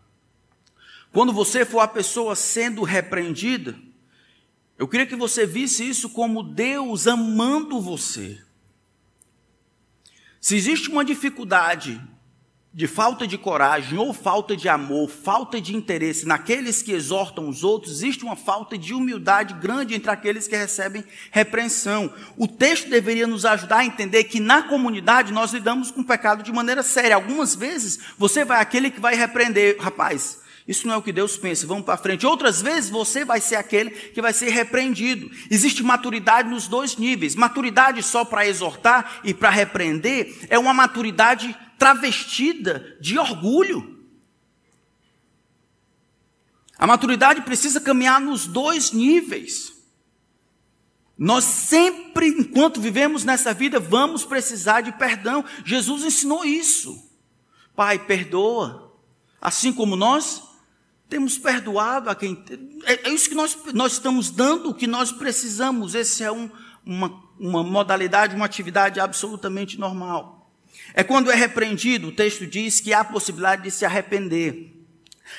[1.12, 3.78] Quando você for a pessoa sendo repreendida,
[4.78, 8.40] eu queria que você visse isso como Deus amando você.
[10.40, 12.02] Se existe uma dificuldade
[12.74, 17.66] de falta de coragem ou falta de amor, falta de interesse naqueles que exortam os
[17.66, 22.14] outros, existe uma falta de humildade grande entre aqueles que recebem repreensão.
[22.38, 26.44] O texto deveria nos ajudar a entender que na comunidade nós lidamos com o pecado
[26.44, 27.16] de maneira séria.
[27.16, 31.36] Algumas vezes você vai aquele que vai repreender, rapaz, isso não é o que Deus
[31.36, 32.26] pensa, vamos para frente.
[32.26, 35.30] Outras vezes você vai ser aquele que vai ser repreendido.
[35.50, 37.36] Existe maturidade nos dois níveis.
[37.36, 44.06] Maturidade só para exortar e para repreender é uma maturidade travestida de orgulho.
[46.78, 49.74] A maturidade precisa caminhar nos dois níveis.
[51.18, 55.44] Nós sempre, enquanto vivemos nessa vida, vamos precisar de perdão.
[55.66, 57.04] Jesus ensinou isso.
[57.76, 58.96] Pai, perdoa,
[59.42, 60.44] assim como nós
[61.10, 62.46] temos perdoado a quem.
[62.86, 65.96] É, é isso que nós, nós estamos dando o que nós precisamos.
[65.96, 66.48] Esse é um,
[66.86, 70.41] uma, uma modalidade, uma atividade absolutamente normal.
[70.94, 74.76] É quando é repreendido, o texto diz que há a possibilidade de se arrepender.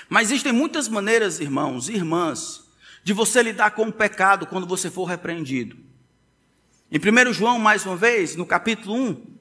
[0.08, 2.64] Mas existem muitas maneiras, irmãos e irmãs,
[3.04, 5.76] de você lidar com o pecado quando você for repreendido.
[6.90, 9.32] Em 1 João, mais uma vez, no capítulo 1,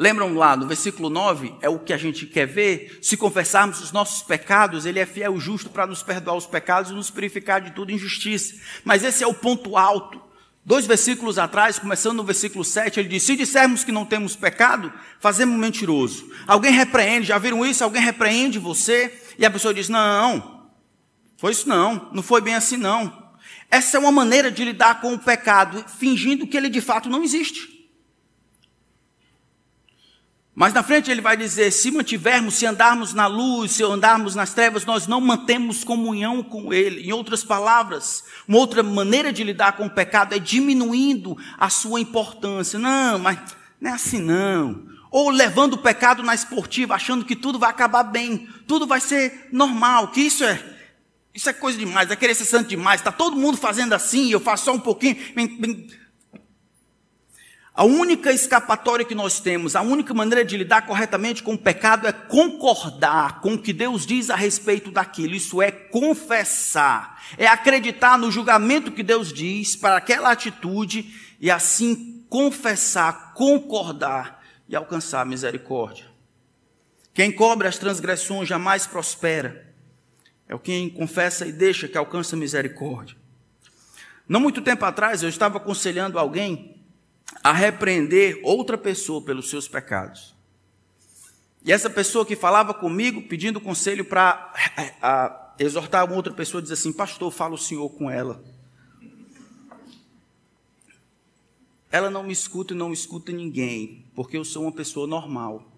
[0.00, 1.56] Lembram lá no versículo 9?
[1.60, 2.98] É o que a gente quer ver.
[3.02, 6.90] Se confessarmos os nossos pecados, Ele é fiel e justo para nos perdoar os pecados
[6.90, 8.54] e nos purificar de toda injustiça.
[8.82, 10.18] Mas esse é o ponto alto.
[10.70, 14.92] Dois versículos atrás, começando no versículo 7, ele diz: Se dissermos que não temos pecado,
[15.18, 16.30] fazemos mentiroso.
[16.46, 17.82] Alguém repreende, já viram isso?
[17.82, 19.20] Alguém repreende você?
[19.36, 20.68] E a pessoa diz: Não,
[21.36, 23.32] Foi isso não, não foi bem assim não.
[23.68, 27.24] Essa é uma maneira de lidar com o pecado, fingindo que ele de fato não
[27.24, 27.79] existe.
[30.60, 34.52] Mas na frente ele vai dizer: se mantivermos, se andarmos na luz, se andarmos nas
[34.52, 37.08] trevas, nós não mantemos comunhão com ele.
[37.08, 41.98] Em outras palavras, uma outra maneira de lidar com o pecado é diminuindo a sua
[41.98, 42.78] importância.
[42.78, 43.38] Não, mas
[43.80, 44.82] não é assim não.
[45.10, 49.48] Ou levando o pecado na esportiva, achando que tudo vai acabar bem, tudo vai ser
[49.50, 50.62] normal, que isso é
[51.32, 53.00] isso é coisa demais, é querer ser santo demais.
[53.00, 55.16] Está todo mundo fazendo assim, eu faço só um pouquinho.
[57.80, 62.06] A única escapatória que nós temos, a única maneira de lidar corretamente com o pecado
[62.06, 65.34] é concordar com o que Deus diz a respeito daquilo.
[65.34, 72.22] Isso é confessar, é acreditar no julgamento que Deus diz para aquela atitude e assim
[72.28, 76.04] confessar, concordar e alcançar a misericórdia.
[77.14, 79.72] Quem cobre as transgressões jamais prospera.
[80.46, 83.16] É o quem confessa e deixa que alcança misericórdia.
[84.28, 86.69] Não muito tempo atrás eu estava aconselhando alguém
[87.42, 90.34] a repreender outra pessoa pelos seus pecados.
[91.64, 96.92] E essa pessoa que falava comigo, pedindo conselho para exortar uma outra pessoa, diz assim:
[96.92, 98.42] Pastor, fala o senhor com ela.
[101.90, 105.70] Ela não me escuta e não escuta ninguém, porque eu sou uma pessoa normal.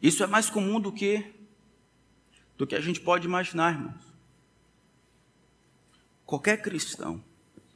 [0.00, 1.32] Isso é mais comum do que
[2.56, 4.02] do que a gente pode imaginar, irmãos.
[6.24, 7.22] Qualquer cristão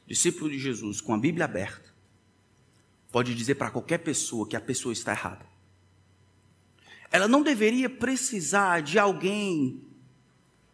[0.07, 1.93] discípulo de Jesus, com a Bíblia aberta,
[3.11, 5.45] pode dizer para qualquer pessoa que a pessoa está errada.
[7.11, 9.81] Ela não deveria precisar de alguém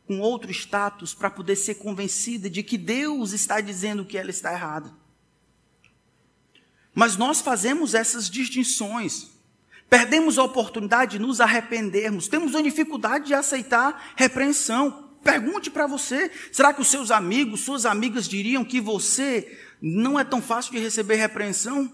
[0.06, 4.52] com outro status para poder ser convencida de que Deus está dizendo que ela está
[4.52, 4.93] errada.
[6.93, 9.32] Mas nós fazemos essas distinções.
[9.89, 12.28] Perdemos a oportunidade de nos arrependermos.
[12.28, 15.03] Temos uma dificuldade de aceitar repreensão.
[15.23, 20.23] Pergunte para você: será que os seus amigos, suas amigas diriam que você não é
[20.23, 21.91] tão fácil de receber repreensão?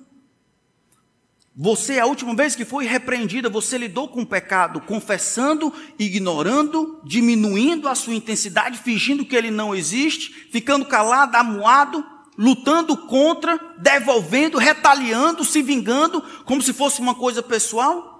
[1.62, 7.90] Você, a última vez que foi repreendida, você lidou com o pecado, confessando, ignorando, diminuindo
[7.90, 12.06] a sua intensidade, fingindo que ele não existe, ficando calado, amuado,
[12.38, 18.19] lutando contra, devolvendo, retaliando, se vingando, como se fosse uma coisa pessoal?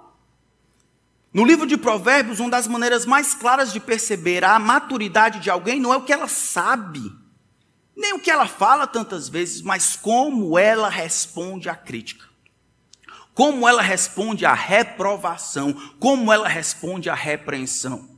[1.32, 5.78] No livro de Provérbios, uma das maneiras mais claras de perceber a maturidade de alguém
[5.78, 7.00] não é o que ela sabe,
[7.96, 12.28] nem o que ela fala tantas vezes, mas como ela responde à crítica.
[13.32, 18.08] Como ela responde à reprovação, como ela responde à repreensão.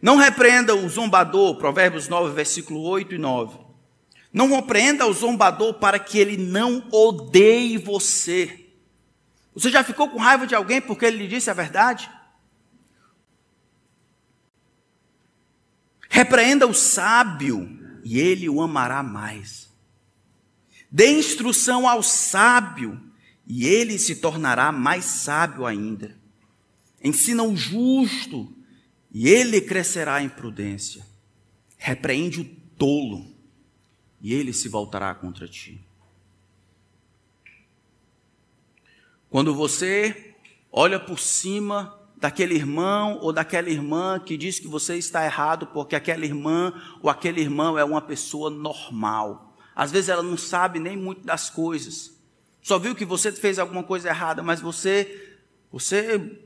[0.00, 3.58] Não repreenda o zombador, Provérbios 9, versículo 8 e 9.
[4.32, 8.61] Não repreenda o zombador para que ele não odeie você.
[9.54, 12.10] Você já ficou com raiva de alguém porque ele lhe disse a verdade?
[16.08, 19.70] Repreenda o sábio e ele o amará mais.
[20.90, 23.00] Dê instrução ao sábio
[23.46, 26.16] e ele se tornará mais sábio ainda.
[27.02, 28.54] Ensina o justo
[29.10, 31.04] e ele crescerá em prudência.
[31.76, 32.44] Repreende o
[32.76, 33.34] tolo
[34.20, 35.84] e ele se voltará contra ti.
[39.32, 40.34] Quando você
[40.70, 45.96] olha por cima daquele irmão ou daquela irmã que diz que você está errado porque
[45.96, 49.56] aquela irmã ou aquele irmão é uma pessoa normal.
[49.74, 52.14] Às vezes ela não sabe nem muito das coisas.
[52.60, 55.38] Só viu que você fez alguma coisa errada, mas você
[55.70, 56.38] você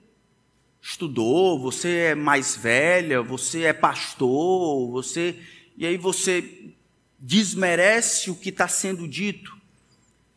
[0.81, 5.37] estudou, você é mais velha, você é pastor, você
[5.77, 6.73] e aí você
[7.19, 9.57] desmerece o que está sendo dito.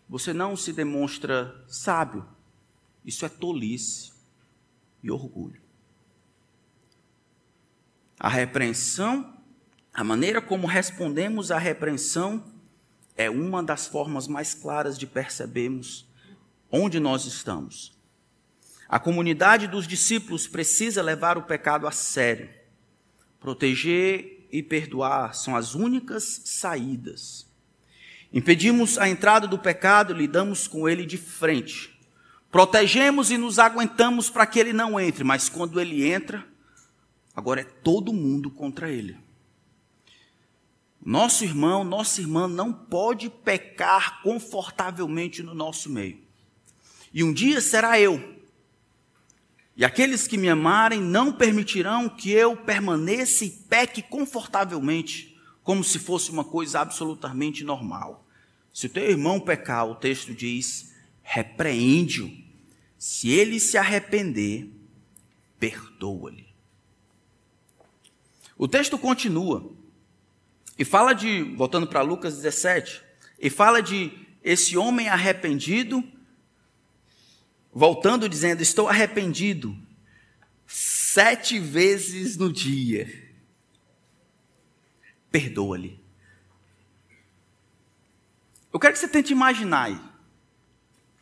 [0.10, 2.26] Você não se demonstra sábio.
[3.10, 4.12] Isso é tolice
[5.02, 5.60] e orgulho.
[8.20, 9.36] A repreensão,
[9.92, 12.46] a maneira como respondemos à repreensão,
[13.18, 16.08] é uma das formas mais claras de percebermos
[16.72, 17.98] onde nós estamos.
[18.88, 22.48] A comunidade dos discípulos precisa levar o pecado a sério.
[23.40, 27.48] Proteger e perdoar são as únicas saídas.
[28.32, 31.99] Impedimos a entrada do pecado, lidamos com ele de frente.
[32.52, 36.46] Protegemos e nos aguentamos para que ele não entre, mas quando ele entra,
[37.36, 39.18] agora é todo mundo contra ele.
[41.04, 46.20] Nosso irmão, nossa irmã não pode pecar confortavelmente no nosso meio.
[47.14, 48.38] E um dia será eu.
[49.78, 55.98] E aqueles que me amarem não permitirão que eu permaneça e peque confortavelmente, como se
[56.00, 58.26] fosse uma coisa absolutamente normal.
[58.74, 60.89] Se o teu irmão pecar, o texto diz,
[61.32, 62.36] repreende-o.
[62.98, 64.68] Se ele se arrepender,
[65.60, 66.48] perdoa-lhe.
[68.58, 69.72] O texto continua
[70.78, 73.04] e fala de, voltando para Lucas 17,
[73.38, 74.12] e fala de
[74.44, 76.04] esse homem arrependido,
[77.72, 79.78] voltando dizendo: Estou arrependido
[80.66, 83.08] sete vezes no dia.
[85.32, 86.04] Perdoa-lhe.
[88.74, 90.10] Eu quero que você tente imaginar aí,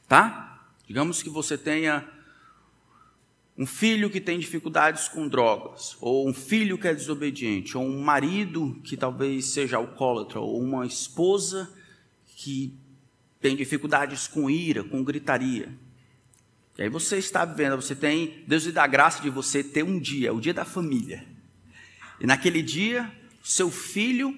[0.07, 0.69] tá?
[0.87, 2.07] Digamos que você tenha
[3.57, 7.99] um filho que tem dificuldades com drogas, ou um filho que é desobediente, ou um
[7.99, 11.73] marido que talvez seja alcoólatra, ou uma esposa
[12.27, 12.77] que
[13.41, 15.75] tem dificuldades com ira, com gritaria.
[16.77, 19.83] E aí você está vivendo, você tem, Deus lhe dá a graça de você ter
[19.83, 21.25] um dia, o dia da família.
[22.19, 23.11] E naquele dia,
[23.43, 24.37] seu filho,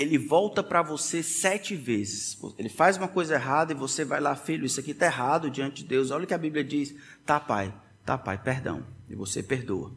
[0.00, 2.40] ele volta para você sete vezes.
[2.56, 5.82] Ele faz uma coisa errada e você vai lá, filho, isso aqui está errado diante
[5.82, 6.10] de Deus.
[6.10, 6.94] Olha o que a Bíblia diz.
[7.26, 7.70] Tá, pai,
[8.02, 8.82] tá, pai, perdão.
[9.10, 9.94] E você perdoa.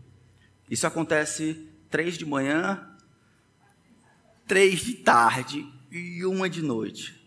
[0.70, 2.86] Isso acontece três de manhã,
[4.46, 7.26] três de tarde e uma de noite.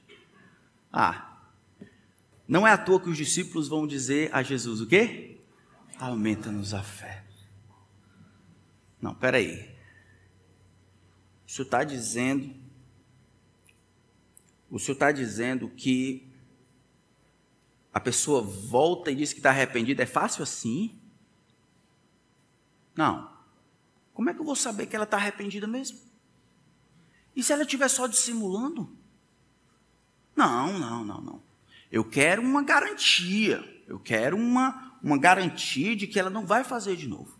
[0.92, 1.40] Ah,
[2.46, 5.40] não é à toa que os discípulos vão dizer a Jesus o quê?
[5.98, 7.24] Aumenta-nos a fé.
[9.00, 9.74] Não, peraí.
[11.46, 12.65] Isso está dizendo.
[14.70, 16.26] O senhor está dizendo que
[17.92, 20.02] a pessoa volta e diz que está arrependida.
[20.02, 20.98] É fácil assim?
[22.94, 23.30] Não.
[24.12, 25.98] Como é que eu vou saber que ela está arrependida mesmo?
[27.34, 28.90] E se ela estiver só dissimulando?
[30.34, 31.42] Não, não, não, não.
[31.90, 33.64] Eu quero uma garantia.
[33.86, 37.36] Eu quero uma, uma garantia de que ela não vai fazer de novo.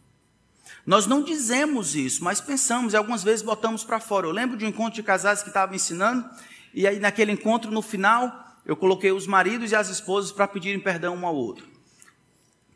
[0.87, 4.27] Nós não dizemos isso, mas pensamos e algumas vezes botamos para fora.
[4.27, 6.29] Eu lembro de um encontro de casais que estava ensinando,
[6.77, 10.79] e aí naquele encontro, no final, eu coloquei os maridos e as esposas para pedirem
[10.79, 11.67] perdão um ao outro.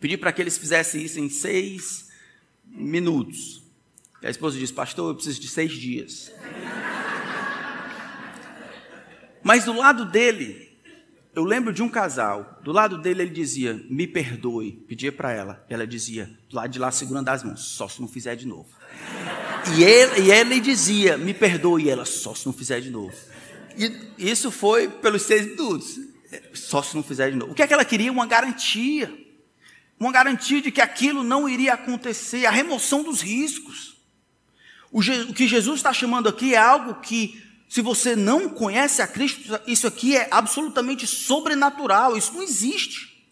[0.01, 2.09] Pedi para que eles fizessem isso em seis
[2.65, 3.63] minutos.
[4.23, 6.33] E a esposa disse, pastor, eu preciso de seis dias.
[9.43, 10.75] Mas do lado dele,
[11.35, 15.63] eu lembro de um casal, do lado dele ele dizia, me perdoe, pedia para ela,
[15.69, 18.69] ela dizia, do lado de lá segurando as mãos, só se não fizer de novo.
[19.77, 23.15] E ele, e ele dizia, me perdoe, e ela, só se não fizer de novo.
[24.19, 25.99] Isso foi pelos seis minutos,
[26.53, 27.53] só se não fizer de novo.
[27.53, 28.13] O que é que ela queria?
[28.13, 29.13] Uma garantia.
[29.99, 33.97] Uma garantia de que aquilo não iria acontecer, a remoção dos riscos.
[34.91, 39.07] O, o que Jesus está chamando aqui é algo que se você não conhece a
[39.07, 43.25] Cristo, isso aqui é absolutamente sobrenatural, isso não existe.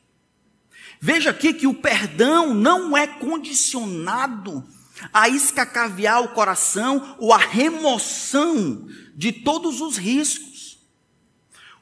[1.01, 4.65] Veja aqui que o perdão não é condicionado
[5.13, 8.87] a escacaviar o coração ou a remoção
[9.19, 10.79] de todos os riscos.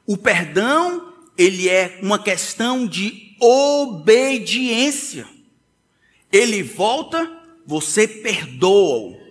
[0.05, 5.25] O perdão, ele é uma questão de obediência.
[6.29, 7.31] Ele volta,
[7.65, 9.27] você perdoa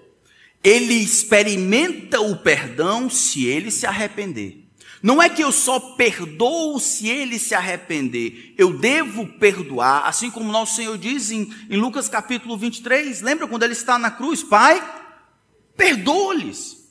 [0.67, 4.65] ele experimenta o perdão se ele se arrepender.
[5.01, 8.53] Não é que eu só perdoo se ele se arrepender.
[8.59, 13.21] Eu devo perdoar, assim como nosso Senhor diz em, em Lucas capítulo 23.
[13.21, 14.43] Lembra quando ele está na cruz?
[14.43, 14.83] Pai,
[15.77, 16.86] perdoa-lhes.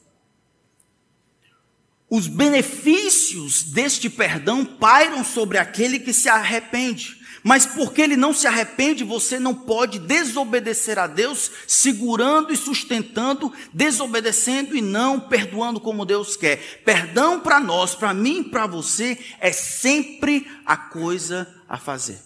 [2.16, 7.20] Os benefícios deste perdão pairam sobre aquele que se arrepende.
[7.43, 13.51] Mas porque ele não se arrepende, você não pode desobedecer a Deus, segurando e sustentando,
[13.74, 16.82] desobedecendo e não perdoando como Deus quer.
[16.86, 22.20] Perdão para nós, para mim para você, é sempre a coisa a fazer.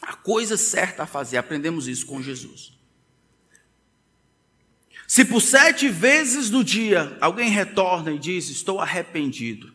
[0.00, 1.36] A coisa certa a fazer.
[1.36, 2.77] Aprendemos isso com Jesus.
[5.08, 9.72] Se por sete vezes no dia alguém retorna e diz: Estou arrependido,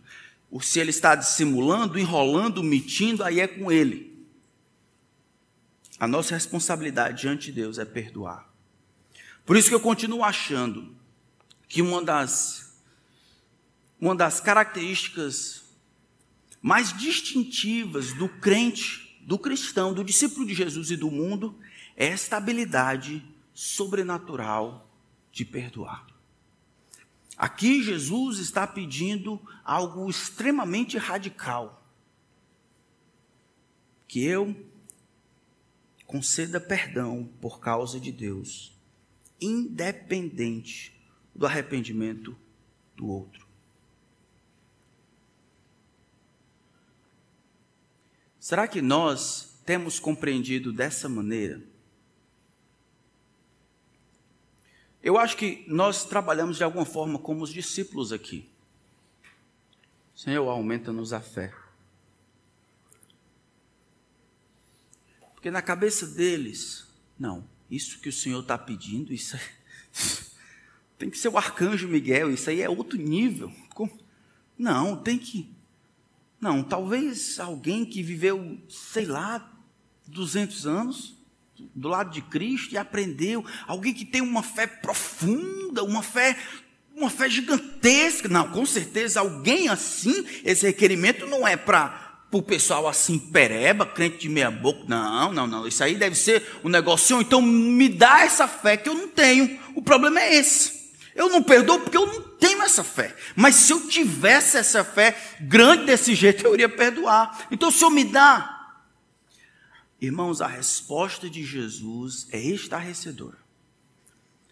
[0.52, 4.14] ou se ele está dissimulando, enrolando, mentindo, aí é com ele.
[6.00, 8.48] A nossa responsabilidade diante de Deus é perdoar.
[9.44, 10.96] Por isso que eu continuo achando
[11.68, 12.80] que uma das,
[14.00, 15.64] uma das características
[16.62, 21.58] mais distintivas do crente, do cristão, do discípulo de Jesus e do mundo
[21.98, 24.93] é a estabilidade sobrenatural
[25.34, 26.08] de perdoar.
[27.36, 31.84] Aqui Jesus está pedindo algo extremamente radical.
[34.08, 34.56] Que eu
[36.06, 38.72] conceda perdão por causa de Deus,
[39.42, 40.96] independente
[41.34, 42.38] do arrependimento
[42.96, 43.48] do outro.
[48.40, 51.73] Será que nós temos compreendido dessa maneira?
[55.04, 58.50] Eu acho que nós trabalhamos de alguma forma como os discípulos aqui.
[60.16, 61.54] Senhor, aumenta-nos a fé.
[65.34, 66.88] Porque na cabeça deles,
[67.20, 69.42] não, isso que o Senhor está pedindo, isso é,
[70.98, 73.52] Tem que ser o arcanjo Miguel, isso aí é outro nível.
[74.58, 75.54] Não, tem que.
[76.40, 79.52] Não, talvez alguém que viveu, sei lá,
[80.08, 81.18] 200 anos
[81.74, 86.38] do lado de Cristo e aprendeu, alguém que tem uma fé profunda, uma fé
[86.96, 88.28] uma fé gigantesca.
[88.30, 94.18] Não, com certeza alguém assim, esse requerimento não é para o pessoal assim pereba, crente
[94.20, 94.84] de meia boca.
[94.88, 95.68] Não, não, não.
[95.68, 97.22] Isso aí deve ser um negócio.
[97.22, 99.60] Então me dá essa fé que eu não tenho.
[99.76, 100.84] O problema é esse.
[101.16, 103.16] Eu não perdoo porque eu não tenho essa fé.
[103.36, 107.48] Mas se eu tivesse essa fé grande desse jeito, eu iria perdoar.
[107.52, 108.53] Então o Senhor me dá.
[110.04, 113.38] Irmãos, a resposta de Jesus é estarrecedora.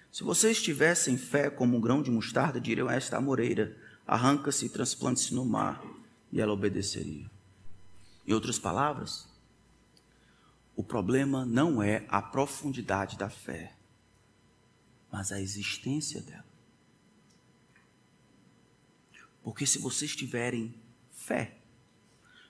[0.10, 3.78] Se vocês tivessem fé como um grão de mostarda, diriam a esta amoreira:
[4.08, 5.84] arranca-se e transplante-se no mar,
[6.32, 7.30] e ela obedeceria.
[8.26, 9.28] Em outras palavras,
[10.74, 13.76] o problema não é a profundidade da fé,
[15.12, 16.46] mas a existência dela.
[19.44, 20.74] Porque se vocês tiverem
[21.12, 21.58] fé,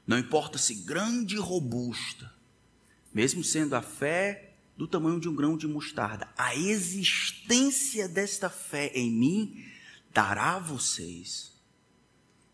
[0.06, 2.32] não importa se grande e robusta,
[3.14, 8.92] mesmo sendo a fé do tamanho de um grão de mostarda, a existência desta fé
[8.94, 9.66] em mim
[10.14, 11.52] dará a vocês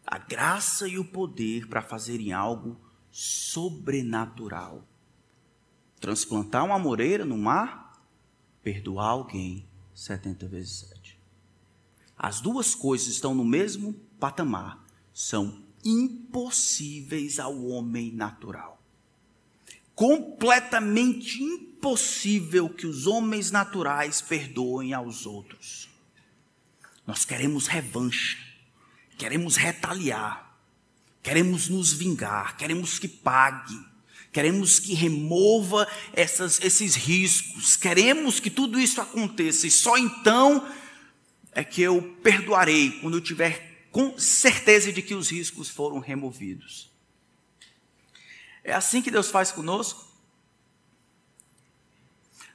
[0.07, 2.79] a graça e o poder para fazerem algo
[3.11, 4.87] sobrenatural.
[5.99, 8.01] Transplantar uma moreira no mar,
[8.63, 11.19] perdoar alguém 70 vezes 7.
[12.17, 14.81] As duas coisas estão no mesmo patamar,
[15.13, 18.76] são impossíveis ao homem natural.
[19.97, 25.89] Completamente impossível que os homens naturais perdoem aos outros.
[27.05, 28.37] Nós queremos revanche,
[29.17, 30.47] queremos retaliar
[31.27, 33.77] queremos nos vingar, queremos que pague,
[34.31, 40.65] queremos que remova essas, esses riscos, queremos que tudo isso aconteça, e só então
[41.51, 46.89] é que eu perdoarei, quando eu tiver com certeza de que os riscos foram removidos.
[48.67, 50.05] É assim que Deus faz conosco?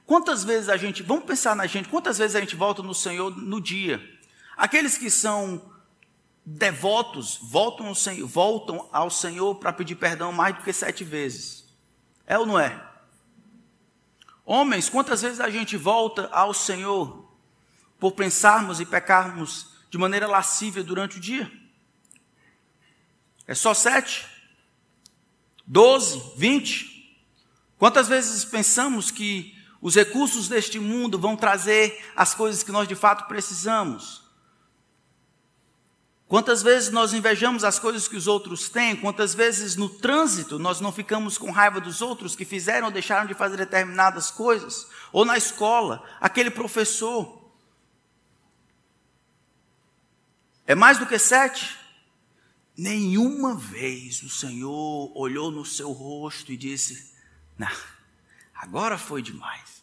[0.05, 3.35] Quantas vezes a gente, vamos pensar na gente, quantas vezes a gente volta no Senhor
[3.35, 3.99] no dia?
[4.55, 5.73] Aqueles que são
[6.45, 11.65] devotos voltam ao Senhor, voltam ao Senhor para pedir perdão mais do que sete vezes.
[12.27, 12.79] É ou não é?
[14.45, 17.27] Homens, quantas vezes a gente volta ao Senhor
[17.99, 21.51] por pensarmos e pecarmos de maneira lascívia durante o dia?
[23.47, 24.42] É só sete?
[25.67, 26.21] Doze?
[26.37, 27.19] Vinte?
[27.79, 32.95] Quantas vezes pensamos que os recursos deste mundo vão trazer as coisas que nós de
[32.95, 34.23] fato precisamos?
[36.33, 38.97] Quantas vezes nós invejamos as coisas que os outros têm?
[38.97, 43.27] Quantas vezes no trânsito nós não ficamos com raiva dos outros que fizeram ou deixaram
[43.27, 44.87] de fazer determinadas coisas?
[45.13, 47.53] Ou na escola, aquele professor.
[50.67, 51.82] É mais do que sete?
[52.77, 57.13] Nenhuma vez o Senhor olhou no seu rosto e disse:
[57.59, 57.69] Não,
[58.55, 59.83] agora foi demais.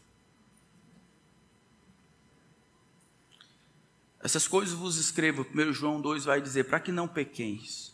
[4.22, 7.94] Essas coisas vos escrevo, 1 João 2 vai dizer, para que não pequeis.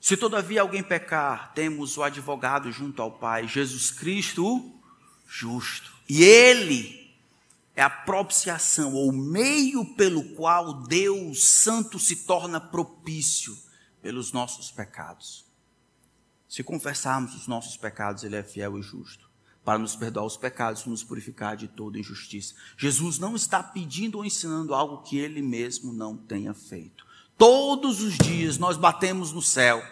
[0.00, 4.72] Se todavia alguém pecar, temos o advogado junto ao Pai, Jesus Cristo,
[5.28, 5.92] justo.
[6.08, 7.12] E Ele
[7.74, 13.65] é a propiciação, ou o meio pelo qual Deus Santo se torna propício
[14.06, 15.44] pelos nossos pecados.
[16.48, 19.28] Se confessarmos os nossos pecados, Ele é fiel e justo
[19.64, 22.54] para nos perdoar os pecados e nos purificar de toda injustiça.
[22.78, 27.04] Jesus não está pedindo ou ensinando algo que ele mesmo não tenha feito.
[27.36, 29.82] Todos os dias nós batemos no céu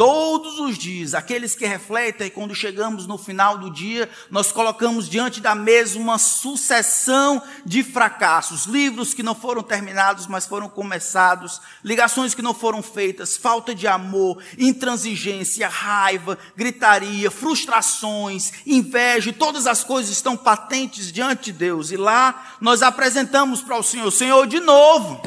[0.00, 5.42] Todos os dias, aqueles que refletem, quando chegamos no final do dia, nós colocamos diante
[5.42, 12.34] da mesa uma sucessão de fracassos, livros que não foram terminados, mas foram começados, ligações
[12.34, 20.10] que não foram feitas, falta de amor, intransigência, raiva, gritaria, frustrações, inveja, todas as coisas
[20.10, 21.90] estão patentes diante de Deus.
[21.90, 25.20] E lá nós apresentamos para o Senhor, Senhor, de novo.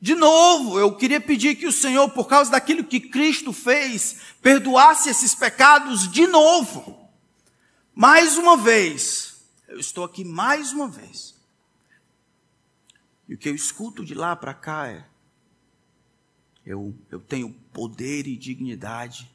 [0.00, 5.08] De novo, eu queria pedir que o Senhor, por causa daquilo que Cristo fez, perdoasse
[5.08, 7.08] esses pecados de novo.
[7.94, 9.42] Mais uma vez.
[9.66, 11.34] Eu estou aqui mais uma vez.
[13.28, 15.04] E o que eu escuto de lá para cá é:
[16.64, 19.30] eu, eu tenho poder e dignidade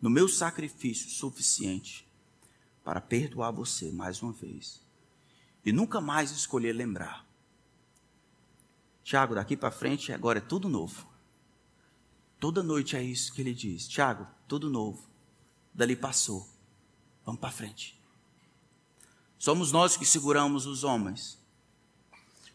[0.00, 2.06] no meu sacrifício suficiente
[2.82, 4.80] para perdoar você mais uma vez.
[5.64, 7.25] E nunca mais escolher lembrar
[9.06, 11.06] Tiago, daqui para frente agora é tudo novo.
[12.40, 13.86] Toda noite é isso que ele diz.
[13.86, 15.00] Tiago, tudo novo.
[15.72, 16.44] Dali passou.
[17.24, 17.96] Vamos para frente.
[19.38, 21.38] Somos nós que seguramos os homens.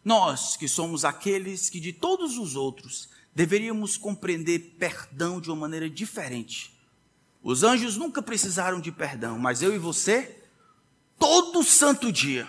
[0.04, 5.88] Nós, que somos aqueles que de todos os outros deveríamos compreender perdão de uma maneira
[5.88, 6.78] diferente.
[7.42, 10.44] Os anjos nunca precisaram de perdão, mas eu e você,
[11.18, 12.46] todo santo dia.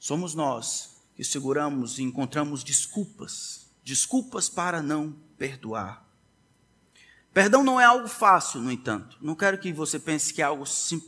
[0.00, 0.91] Somos nós
[1.22, 6.04] que seguramos e encontramos desculpas, desculpas para não perdoar.
[7.32, 9.16] Perdão não é algo fácil, no entanto.
[9.20, 11.00] Não quero que você pense que é algo sim,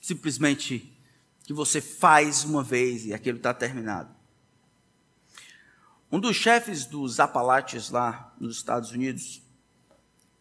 [0.00, 0.96] simplesmente
[1.42, 4.14] que você faz uma vez e aquilo está terminado.
[6.10, 9.42] Um dos chefes dos Apalaches lá nos Estados Unidos,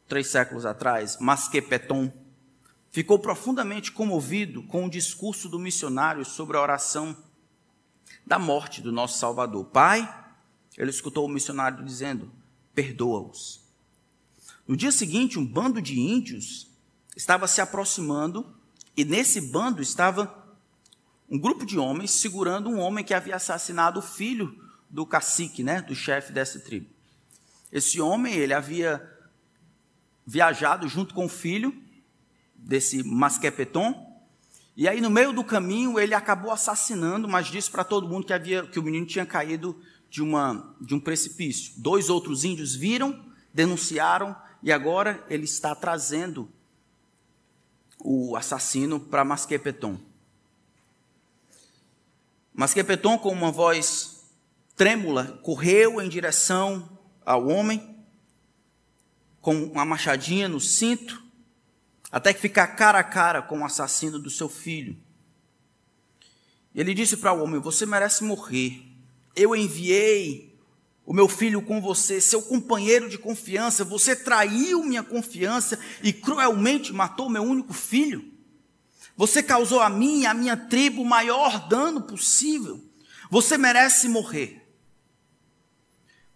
[0.08, 2.14] três séculos atrás, Masquepeton,
[2.92, 7.18] ficou profundamente comovido com o discurso do missionário sobre a oração
[8.26, 9.66] da morte do nosso Salvador.
[9.66, 10.08] Pai,
[10.78, 12.32] ele escutou o missionário dizendo:
[12.74, 13.62] perdoa-os.
[14.68, 16.68] No dia seguinte, um bando de índios
[17.16, 18.56] estava se aproximando
[18.96, 20.42] e nesse bando estava
[21.30, 24.54] um grupo de homens segurando um homem que havia assassinado o filho
[24.90, 26.90] do cacique, né, do chefe dessa tribo.
[27.72, 29.10] Esse homem, ele havia
[30.28, 31.74] viajado junto com o filho
[32.54, 34.11] desse Masquepeton,
[34.76, 38.34] e aí no meio do caminho ele acabou assassinando, mas disse para todo mundo que
[38.34, 41.74] havia que o menino tinha caído de uma de um precipício.
[41.78, 46.50] Dois outros índios viram, denunciaram e agora ele está trazendo
[48.00, 49.98] o assassino para Masquepeton.
[52.54, 54.24] Mas Quepeton, com uma voz
[54.76, 57.96] trêmula, correu em direção ao homem,
[59.40, 61.21] com uma machadinha no cinto,
[62.12, 64.98] até que ficar cara a cara com o assassino do seu filho.
[66.76, 68.84] Ele disse para o homem: Você merece morrer.
[69.36, 70.52] Eu enviei
[71.06, 73.84] o meu filho com você, seu companheiro de confiança.
[73.84, 78.32] Você traiu minha confiança e cruelmente matou meu único filho.
[79.16, 82.84] Você causou a mim e a minha tribo o maior dano possível.
[83.30, 84.62] Você merece morrer.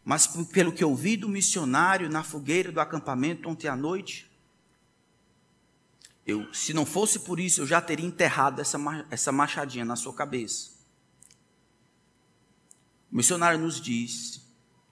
[0.04, 4.30] Mas pelo que eu vi do missionário na fogueira do acampamento ontem à noite,
[6.26, 8.80] eu, se não fosse por isso, eu já teria enterrado essa,
[9.12, 10.72] essa machadinha na sua cabeça.
[13.12, 14.42] O missionário nos diz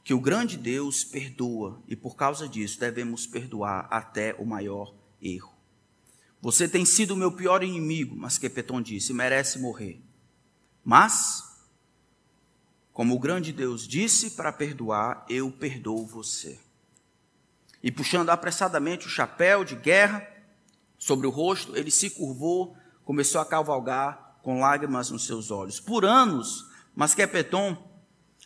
[0.03, 5.53] que o grande Deus perdoa e por causa disso devemos perdoar até o maior erro.
[6.39, 10.01] Você tem sido o meu pior inimigo, mas Quepeton disse, merece morrer.
[10.83, 11.41] Mas,
[12.91, 16.59] como o grande Deus disse para perdoar, eu perdoo você.
[17.81, 20.32] E puxando apressadamente o chapéu de guerra
[21.03, 25.77] sobre o rosto, ele se curvou, começou a cavalgar com lágrimas nos seus olhos.
[25.77, 27.77] Por anos, mas Quepeton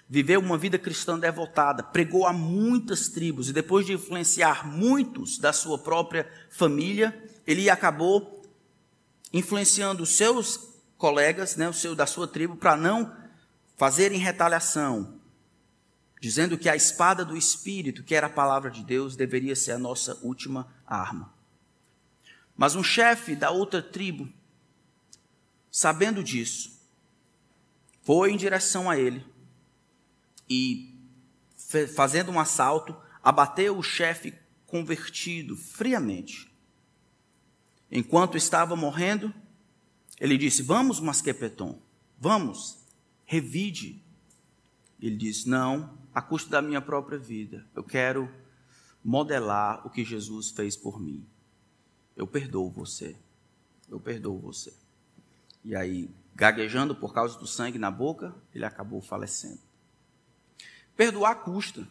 [0.09, 5.53] viveu uma vida cristã devotada, pregou a muitas tribos e depois de influenciar muitos da
[5.53, 8.41] sua própria família, ele acabou
[9.31, 10.59] influenciando os seus
[10.97, 13.15] colegas, né, o seu da sua tribo, para não
[13.77, 15.19] fazerem retaliação,
[16.19, 19.77] dizendo que a espada do Espírito, que era a palavra de Deus, deveria ser a
[19.77, 21.36] nossa última arma.
[22.57, 24.27] Mas um chefe da outra tribo,
[25.71, 26.81] sabendo disso,
[28.01, 29.23] foi em direção a ele
[30.49, 30.95] e,
[31.95, 34.33] fazendo um assalto, abateu o chefe
[34.65, 36.51] convertido friamente.
[37.91, 39.33] Enquanto estava morrendo,
[40.19, 41.79] ele disse: Vamos, Masquepeton,
[42.19, 42.79] vamos,
[43.25, 44.01] revide.
[44.99, 47.65] Ele disse: Não, a custo da minha própria vida.
[47.75, 48.33] Eu quero
[49.03, 51.25] modelar o que Jesus fez por mim.
[52.17, 53.15] Eu perdoo você.
[53.87, 54.73] Eu perdoo você.
[55.63, 59.59] E aí, gaguejando por causa do sangue na boca, ele acabou falecendo.
[60.95, 61.87] Perdoar custa.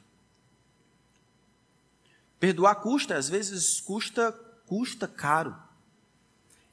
[2.41, 4.33] Perdoar custa, às vezes custa,
[4.66, 5.57] custa caro.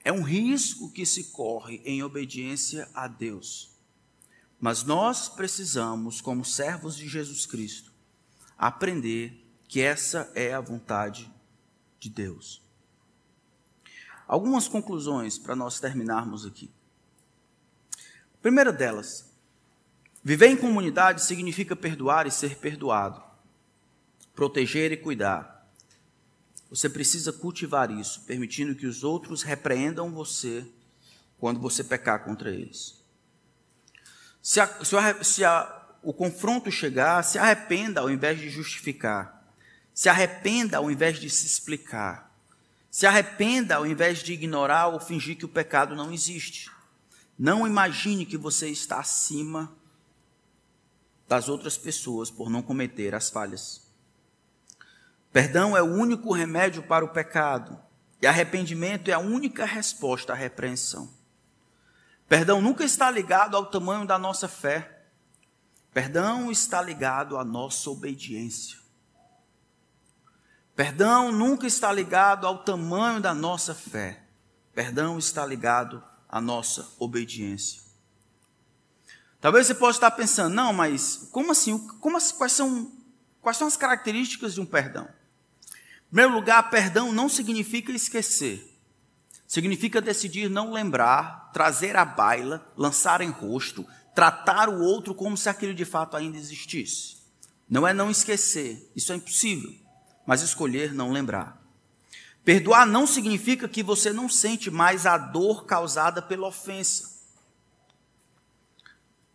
[0.04, 3.72] É um risco que se corre em obediência a Deus.
[4.60, 7.93] Mas nós precisamos, como servos de Jesus Cristo,
[8.58, 11.32] aprender que essa é a vontade
[11.99, 12.62] de Deus.
[14.34, 16.68] Algumas conclusões para nós terminarmos aqui.
[18.34, 19.32] A primeira delas,
[20.24, 23.22] viver em comunidade significa perdoar e ser perdoado,
[24.34, 25.70] proteger e cuidar,
[26.68, 30.66] você precisa cultivar isso, permitindo que os outros repreendam você
[31.38, 33.00] quando você pecar contra eles.
[34.42, 39.48] Se, a, se, a, se a, o confronto chegar, se arrependa ao invés de justificar.
[39.94, 42.33] Se arrependa ao invés de se explicar.
[42.94, 46.70] Se arrependa ao invés de ignorar ou fingir que o pecado não existe.
[47.36, 49.76] Não imagine que você está acima
[51.28, 53.82] das outras pessoas por não cometer as falhas.
[55.32, 57.80] Perdão é o único remédio para o pecado,
[58.22, 61.12] e arrependimento é a única resposta à repreensão.
[62.30, 65.08] Perdão nunca está ligado ao tamanho da nossa fé.
[65.91, 68.83] Perdão está ligado à nossa obediência.
[70.76, 74.24] Perdão nunca está ligado ao tamanho da nossa fé.
[74.74, 77.82] Perdão está ligado à nossa obediência.
[79.39, 81.78] Talvez você possa estar pensando, não, mas como assim?
[81.99, 82.91] Como, quais, são,
[83.39, 85.07] quais são as características de um perdão?
[86.07, 88.71] Em primeiro lugar, perdão não significa esquecer.
[89.47, 95.47] Significa decidir não lembrar, trazer à baila, lançar em rosto, tratar o outro como se
[95.47, 97.17] aquilo de fato ainda existisse.
[97.69, 99.83] Não é não esquecer, isso é impossível
[100.26, 101.61] mas escolher não lembrar.
[102.43, 107.13] Perdoar não significa que você não sente mais a dor causada pela ofensa.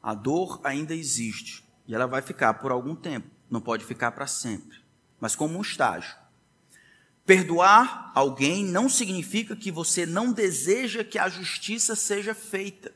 [0.02, 4.26] A dor ainda existe e ela vai ficar por algum tempo, não pode ficar para
[4.26, 4.78] sempre,
[5.18, 6.14] mas como um estágio.
[7.24, 12.94] Perdoar alguém não significa que você não deseja que a justiça seja feita.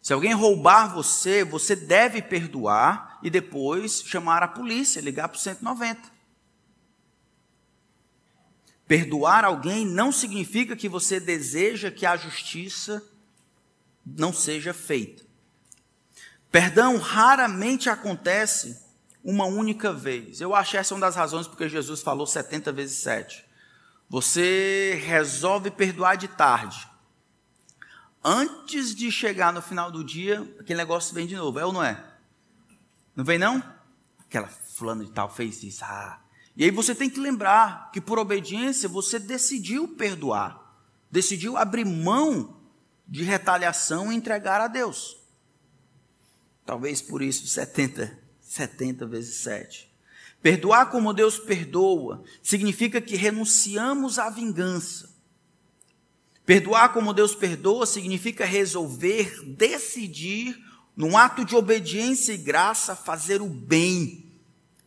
[0.00, 5.40] Se alguém roubar você, você deve perdoar e depois chamar a polícia, ligar para o
[5.40, 6.13] 190.
[8.86, 13.02] Perdoar alguém não significa que você deseja que a justiça
[14.04, 15.24] não seja feita.
[16.50, 18.78] Perdão raramente acontece
[19.24, 20.40] uma única vez.
[20.40, 23.44] Eu acho essa uma das razões porque Jesus falou 70 vezes 7.
[24.08, 26.86] Você resolve perdoar de tarde.
[28.22, 31.82] Antes de chegar no final do dia, aquele negócio vem de novo, é ou não
[31.82, 32.02] é?
[33.16, 33.62] Não vem não?
[34.20, 35.84] Aquela fulano de tal fez isso.
[35.84, 36.20] Ah,
[36.56, 40.78] e aí você tem que lembrar que por obediência você decidiu perdoar,
[41.10, 42.60] decidiu abrir mão
[43.06, 45.16] de retaliação e entregar a Deus.
[46.64, 49.92] Talvez por isso 70, 70 vezes 7.
[50.40, 55.12] Perdoar como Deus perdoa significa que renunciamos à vingança.
[56.46, 60.62] Perdoar como Deus perdoa significa resolver, decidir,
[60.94, 64.30] num ato de obediência e graça, fazer o bem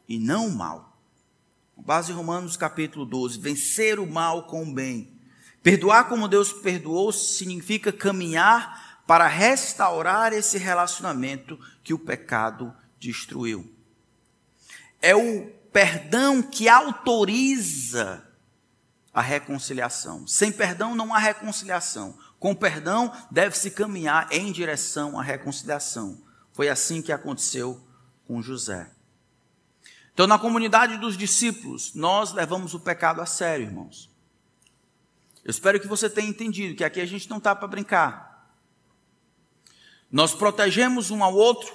[0.07, 0.86] e não o mal.
[1.77, 5.17] Base Romanos capítulo 12, vencer o mal com o bem.
[5.63, 13.73] Perdoar como Deus perdoou significa caminhar para restaurar esse relacionamento que o pecado destruiu.
[15.01, 18.23] É o perdão que autoriza
[19.13, 20.27] a reconciliação.
[20.27, 22.17] Sem perdão não há reconciliação.
[22.39, 26.21] Com perdão deve-se caminhar em direção à reconciliação.
[26.53, 27.81] Foi assim que aconteceu
[28.25, 28.89] com José.
[30.17, 34.09] Então, na comunidade dos discípulos, nós levamos o pecado a sério, irmãos.
[35.45, 38.51] Eu espero que você tenha entendido que aqui a gente não está para brincar.
[40.11, 41.71] Nós protegemos um ao outro,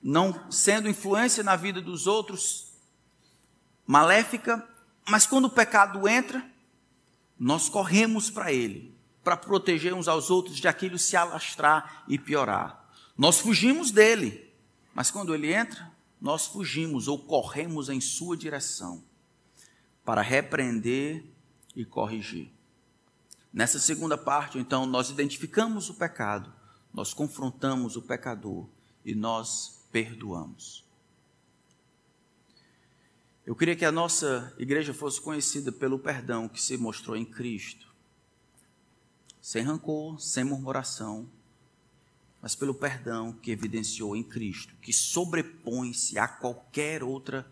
[0.00, 2.68] não sendo influência na vida dos outros,
[3.84, 4.64] maléfica,
[5.08, 6.48] mas quando o pecado entra,
[7.36, 12.88] nós corremos para ele, para proteger uns aos outros de aquilo se alastrar e piorar.
[13.18, 14.48] Nós fugimos dele,
[14.94, 15.89] mas quando ele entra,
[16.20, 19.02] nós fugimos ou corremos em sua direção
[20.04, 21.24] para repreender
[21.74, 22.52] e corrigir.
[23.52, 26.52] Nessa segunda parte, então, nós identificamos o pecado,
[26.92, 28.68] nós confrontamos o pecador
[29.04, 30.84] e nós perdoamos.
[33.44, 37.92] Eu queria que a nossa igreja fosse conhecida pelo perdão que se mostrou em Cristo,
[39.40, 41.28] sem rancor, sem murmuração,
[42.42, 47.46] mas pelo perdão que evidenciou em Cristo, que sobrepõe-se a qualquer outra,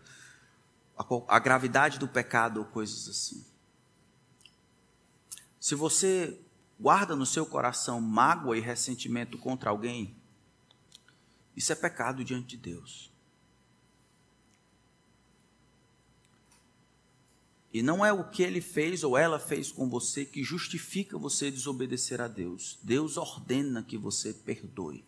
[1.27, 3.45] a, gravidade do pecado ou coisas assim.
[5.59, 6.39] Se você
[6.79, 10.15] guarda no seu coração mágoa e ressentimento contra alguém,
[11.55, 13.08] isso é pecado diante de Deus.
[17.71, 21.51] E não é o que ele fez ou ela fez com você que justifica você
[21.51, 22.79] desobedecer a Deus.
[22.81, 25.03] Deus ordena que você perdoe.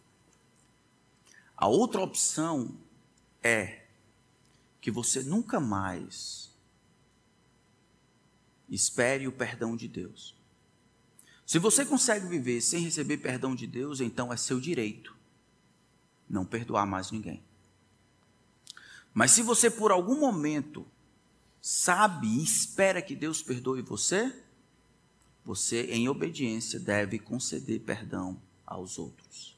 [1.58, 2.78] A outra opção
[3.42, 3.84] é
[4.80, 6.52] que você nunca mais
[8.70, 10.36] espere o perdão de Deus.
[11.46, 15.16] Se você consegue viver sem receber perdão de Deus, então é seu direito
[16.30, 17.44] não perdoar mais ninguém.
[19.14, 20.88] Mas se você por algum momento
[21.62, 24.36] sabe e espera que Deus perdoe você,
[25.46, 29.58] você, em obediência, deve conceder perdão aos outros.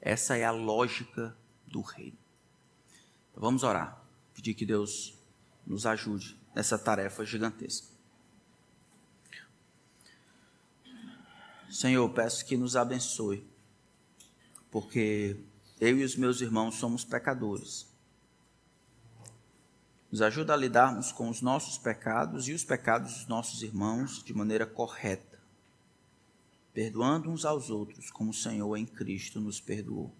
[0.00, 1.36] Essa é a lógica
[1.66, 2.18] do reino.
[3.30, 5.14] Então, vamos orar, pedir que Deus
[5.66, 7.88] nos ajude nessa tarefa gigantesca.
[11.70, 13.46] Senhor, peço que nos abençoe,
[14.70, 15.36] porque
[15.80, 17.86] eu e os meus irmãos somos pecadores
[20.16, 24.32] nos ajuda a lidarmos com os nossos pecados e os pecados dos nossos irmãos de
[24.32, 25.38] maneira correta.
[26.72, 30.10] perdoando uns aos outros, como o Senhor em Cristo nos perdoou.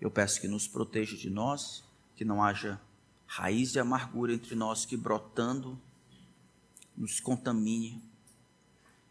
[0.00, 1.84] Eu peço que nos proteja de nós,
[2.16, 2.80] que não haja
[3.26, 5.78] raiz de amargura entre nós que brotando
[6.96, 8.02] nos contamine.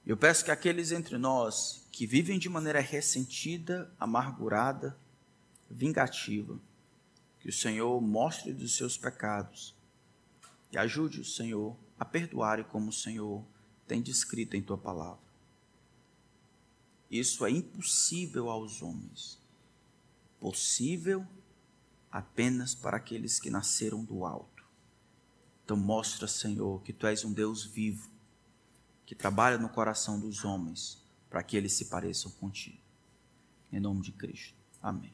[0.04, 4.98] Eu peço que aqueles entre nós que vivem de maneira ressentida, amargurada,
[5.70, 6.60] vingativa,
[7.44, 9.76] que o Senhor mostre dos seus pecados
[10.72, 13.44] e ajude o Senhor a perdoar como o Senhor
[13.86, 15.20] tem descrito em tua palavra.
[17.12, 19.38] Isso é impossível aos homens,
[20.40, 21.28] possível
[22.10, 24.64] apenas para aqueles que nasceram do alto.
[25.66, 28.10] Então, mostra, Senhor, que tu és um Deus vivo,
[29.06, 30.98] que trabalha no coração dos homens
[31.30, 32.80] para que eles se pareçam contigo.
[33.70, 34.56] Em nome de Cristo.
[34.82, 35.14] Amém.